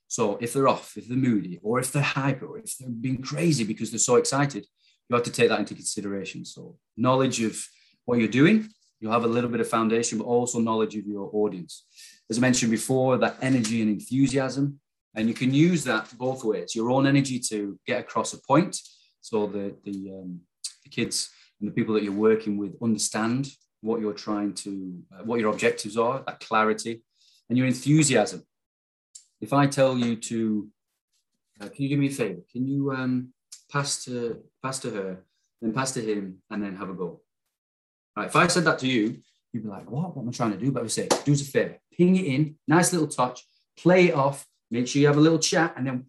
[0.09, 3.23] So, if they're off, if they're moody, or if they're hyper, or if they're being
[3.23, 4.64] crazy because they're so excited,
[5.09, 6.45] you have to take that into consideration.
[6.45, 7.57] So, knowledge of
[8.05, 8.69] what you're doing
[9.01, 11.85] You'll have a little bit of foundation, but also knowledge of your audience.
[12.31, 14.81] As I mentioned before, that energy and enthusiasm.
[15.14, 18.79] And you can use that both ways your own energy to get across a point.
[19.20, 20.41] So the, the, um,
[20.85, 23.51] the kids and the people that you're working with understand
[23.81, 27.03] what you're trying to, uh, what your objectives are, that clarity,
[27.49, 28.45] and your enthusiasm.
[29.41, 30.68] If I tell you to,
[31.61, 32.41] uh, can you do me a favor?
[32.53, 33.33] Can you um,
[33.70, 35.24] pass to pass to her,
[35.61, 37.20] then pass to him, and then have a go?
[38.16, 38.26] Right?
[38.26, 39.18] If I said that to you,
[39.59, 40.17] you'd be like, what?
[40.17, 40.71] What am I trying to do?
[40.71, 43.45] But would say, do us a favor, ping it in, nice little touch,
[43.77, 46.07] play it off, make sure you have a little chat, and then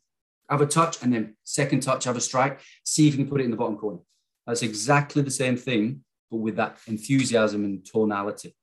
[0.50, 3.41] have a touch, and then second touch, have a strike, see if you can put
[3.41, 4.00] it in the bottom corner.
[4.45, 8.56] That's exactly the same thing, but with that enthusiasm and tonality.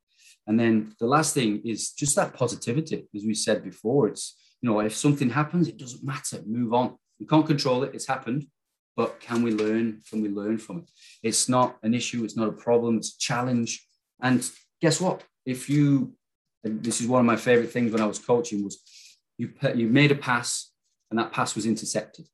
[0.46, 4.08] And then the last thing is just that positivity, as we said before.
[4.08, 6.96] It's, you know, if something happens, it doesn't matter, move on.
[7.18, 8.46] We can't control it, it's happened
[8.96, 10.00] but can we learn?
[10.08, 10.90] Can we learn from it?
[11.22, 12.24] It's not an issue.
[12.24, 12.96] It's not a problem.
[12.96, 13.86] It's a challenge.
[14.22, 14.48] And
[14.80, 15.22] guess what?
[15.44, 16.12] If you,
[16.62, 18.80] this is one of my favorite things when I was coaching was
[19.38, 20.72] you you made a pass
[21.10, 22.26] and that pass was intercepted.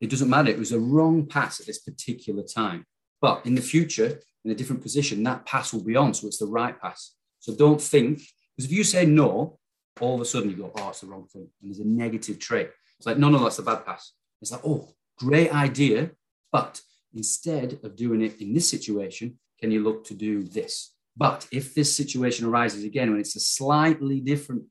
[0.00, 0.50] It doesn't matter.
[0.50, 2.84] It was a wrong pass at this particular time.
[3.20, 6.12] But in the future, in a different position, that pass will be on.
[6.14, 7.14] So it's the right pass.
[7.38, 8.18] So don't think,
[8.56, 9.58] because if you say no,
[10.00, 11.48] all of a sudden you go, oh, it's the wrong thing.
[11.62, 12.70] And there's a negative trait.
[12.98, 14.12] It's like, no, no, that's the bad pass.
[14.42, 14.88] It's like, oh,
[15.18, 16.10] Great idea,
[16.52, 16.80] but
[17.14, 20.94] instead of doing it in this situation, can you look to do this?
[21.16, 24.64] But if this situation arises again when it's a slightly different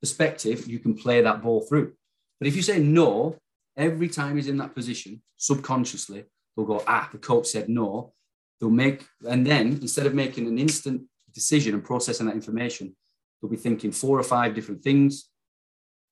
[0.00, 1.92] perspective, you can play that ball through.
[2.38, 3.36] But if you say no,
[3.76, 6.24] every time he's in that position, subconsciously,
[6.56, 8.12] they'll go, ah, the coach said no.
[8.60, 12.96] They'll make, and then instead of making an instant decision and processing that information,
[13.40, 15.30] they'll be thinking four or five different things.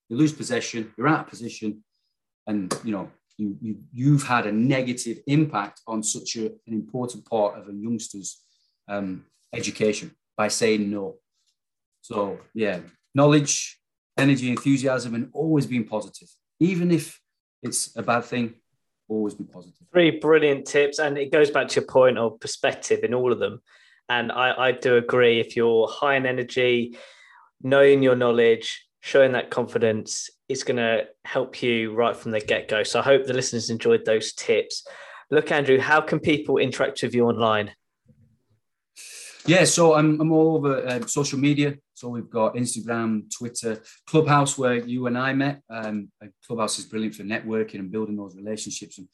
[0.08, 1.82] You lose possession, you're out of position,
[2.46, 7.24] and you know you, you you've had a negative impact on such a, an important
[7.28, 8.40] part of a youngster's
[8.88, 11.16] um, education by saying no.
[12.02, 12.80] So yeah,
[13.14, 13.78] knowledge,
[14.16, 16.28] energy, enthusiasm, and always being positive,
[16.60, 17.20] even if
[17.62, 18.54] it's a bad thing.
[19.08, 19.86] Always be positive.
[19.92, 23.38] Three brilliant tips, and it goes back to your point of perspective in all of
[23.38, 23.62] them.
[24.08, 25.38] And I, I do agree.
[25.38, 26.96] If you're high in energy,
[27.62, 32.68] knowing your knowledge, showing that confidence is going to help you right from the get
[32.68, 32.82] go.
[32.82, 34.84] So I hope the listeners enjoyed those tips.
[35.30, 37.72] Look, Andrew, how can people interact with you online?
[39.46, 41.76] Yeah, so I'm, I'm all over uh, social media.
[41.94, 45.62] So we've got Instagram, Twitter, Clubhouse, where you and I met.
[45.70, 46.10] Um,
[46.44, 49.06] Clubhouse is brilliant for networking and building those relationships and,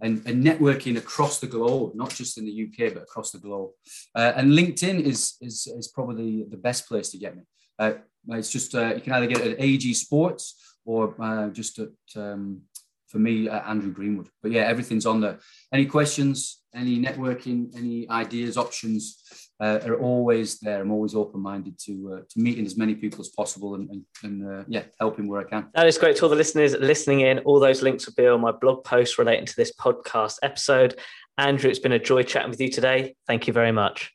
[0.00, 3.70] and, and, networking across the globe, not just in the UK, but across the globe.
[4.14, 7.42] Uh, and LinkedIn is, is, is probably the best place to get me.
[7.76, 7.94] Uh,
[8.28, 11.88] it's just, uh, you can either get it at AEG Sports or uh, just at,
[12.14, 12.62] um,
[13.08, 14.28] for me, Andrew Greenwood.
[14.40, 15.40] But yeah, everything's on there.
[15.72, 19.20] Any questions, any networking, any ideas, options,
[19.60, 20.80] uh, are always there.
[20.80, 24.04] I'm always open minded to uh, to meeting as many people as possible and, and,
[24.22, 25.68] and uh, yeah, helping where I can.
[25.74, 27.40] That is great to all the listeners listening in.
[27.40, 30.98] All those links will be on my blog post relating to this podcast episode.
[31.36, 33.16] Andrew, it's been a joy chatting with you today.
[33.26, 34.12] Thank you very much.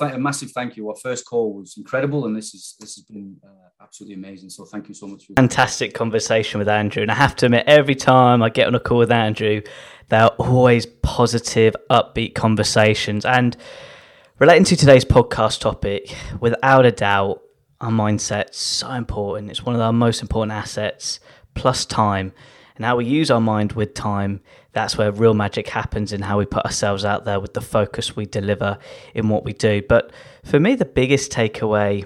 [0.00, 0.88] A massive thank you.
[0.88, 4.50] Our first call was incredible, and this is this has been uh, absolutely amazing.
[4.50, 5.26] So thank you so much.
[5.26, 8.74] For- Fantastic conversation with Andrew, and I have to admit, every time I get on
[8.74, 9.60] a call with Andrew,
[10.08, 13.56] they're always positive, upbeat conversations and
[14.40, 17.40] Relating to today's podcast topic, without a doubt,
[17.80, 19.48] our mindset's so important.
[19.48, 21.20] It's one of our most important assets,
[21.54, 22.32] plus time.
[22.74, 24.40] And how we use our mind with time,
[24.72, 28.16] that's where real magic happens in how we put ourselves out there with the focus
[28.16, 28.76] we deliver
[29.14, 29.82] in what we do.
[29.88, 30.10] But
[30.42, 32.04] for me, the biggest takeaway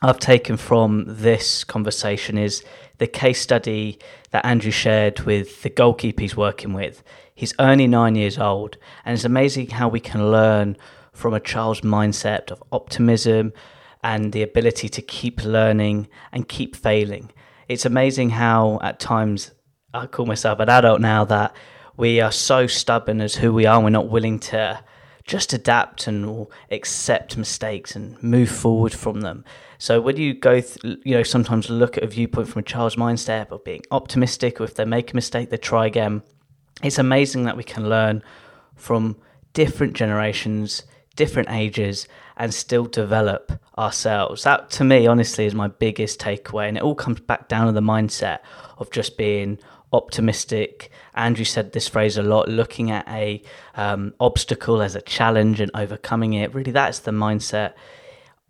[0.00, 2.64] I've taken from this conversation is
[2.96, 3.98] the case study
[4.30, 7.02] that Andrew shared with the goalkeeper he's working with.
[7.34, 10.78] He's only nine years old, and it's amazing how we can learn
[11.20, 13.52] from a child's mindset of optimism
[14.02, 17.30] and the ability to keep learning and keep failing.
[17.68, 19.52] It's amazing how at times
[19.92, 21.54] I call myself an adult now that
[21.96, 23.80] we are so stubborn as who we are.
[23.80, 24.82] We're not willing to
[25.24, 29.44] just adapt and accept mistakes and move forward from them.
[29.78, 32.96] So when you go, th- you know, sometimes look at a viewpoint from a child's
[32.96, 36.22] mindset of being optimistic, or if they make a mistake, they try again.
[36.82, 38.22] It's amazing that we can learn
[38.74, 39.16] from
[39.52, 40.84] different generations
[41.16, 42.06] different ages
[42.36, 44.44] and still develop ourselves.
[44.44, 46.68] That to me, honestly, is my biggest takeaway.
[46.68, 48.40] And it all comes back down to the mindset
[48.78, 49.58] of just being
[49.92, 50.90] optimistic.
[51.14, 53.42] Andrew said this phrase a lot looking at a
[53.74, 56.54] um, obstacle as a challenge and overcoming it.
[56.54, 57.74] Really, that's the mindset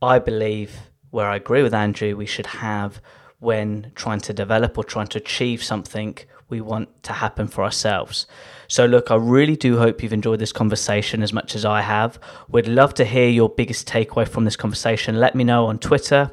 [0.03, 0.77] I believe
[1.11, 3.01] where I agree with Andrew we should have
[3.39, 6.17] when trying to develop or trying to achieve something
[6.51, 8.26] we want to happen for ourselves.
[8.68, 12.18] So, look, I really do hope you've enjoyed this conversation as much as I have.
[12.48, 15.18] We'd love to hear your biggest takeaway from this conversation.
[15.18, 16.30] Let me know on Twitter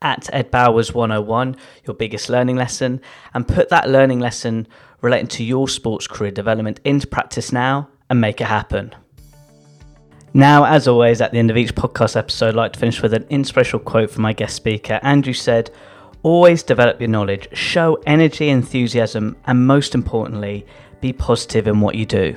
[0.00, 3.00] at Ed Bowers 101, your biggest learning lesson,
[3.34, 4.66] and put that learning lesson
[5.00, 8.94] relating to your sports career development into practice now and make it happen.
[10.34, 13.12] Now, as always, at the end of each podcast episode, I'd like to finish with
[13.12, 14.98] an inspirational quote from my guest speaker.
[15.02, 15.70] Andrew said,
[16.24, 20.64] Always develop your knowledge, show energy, enthusiasm, and most importantly,
[21.00, 22.36] be positive in what you do.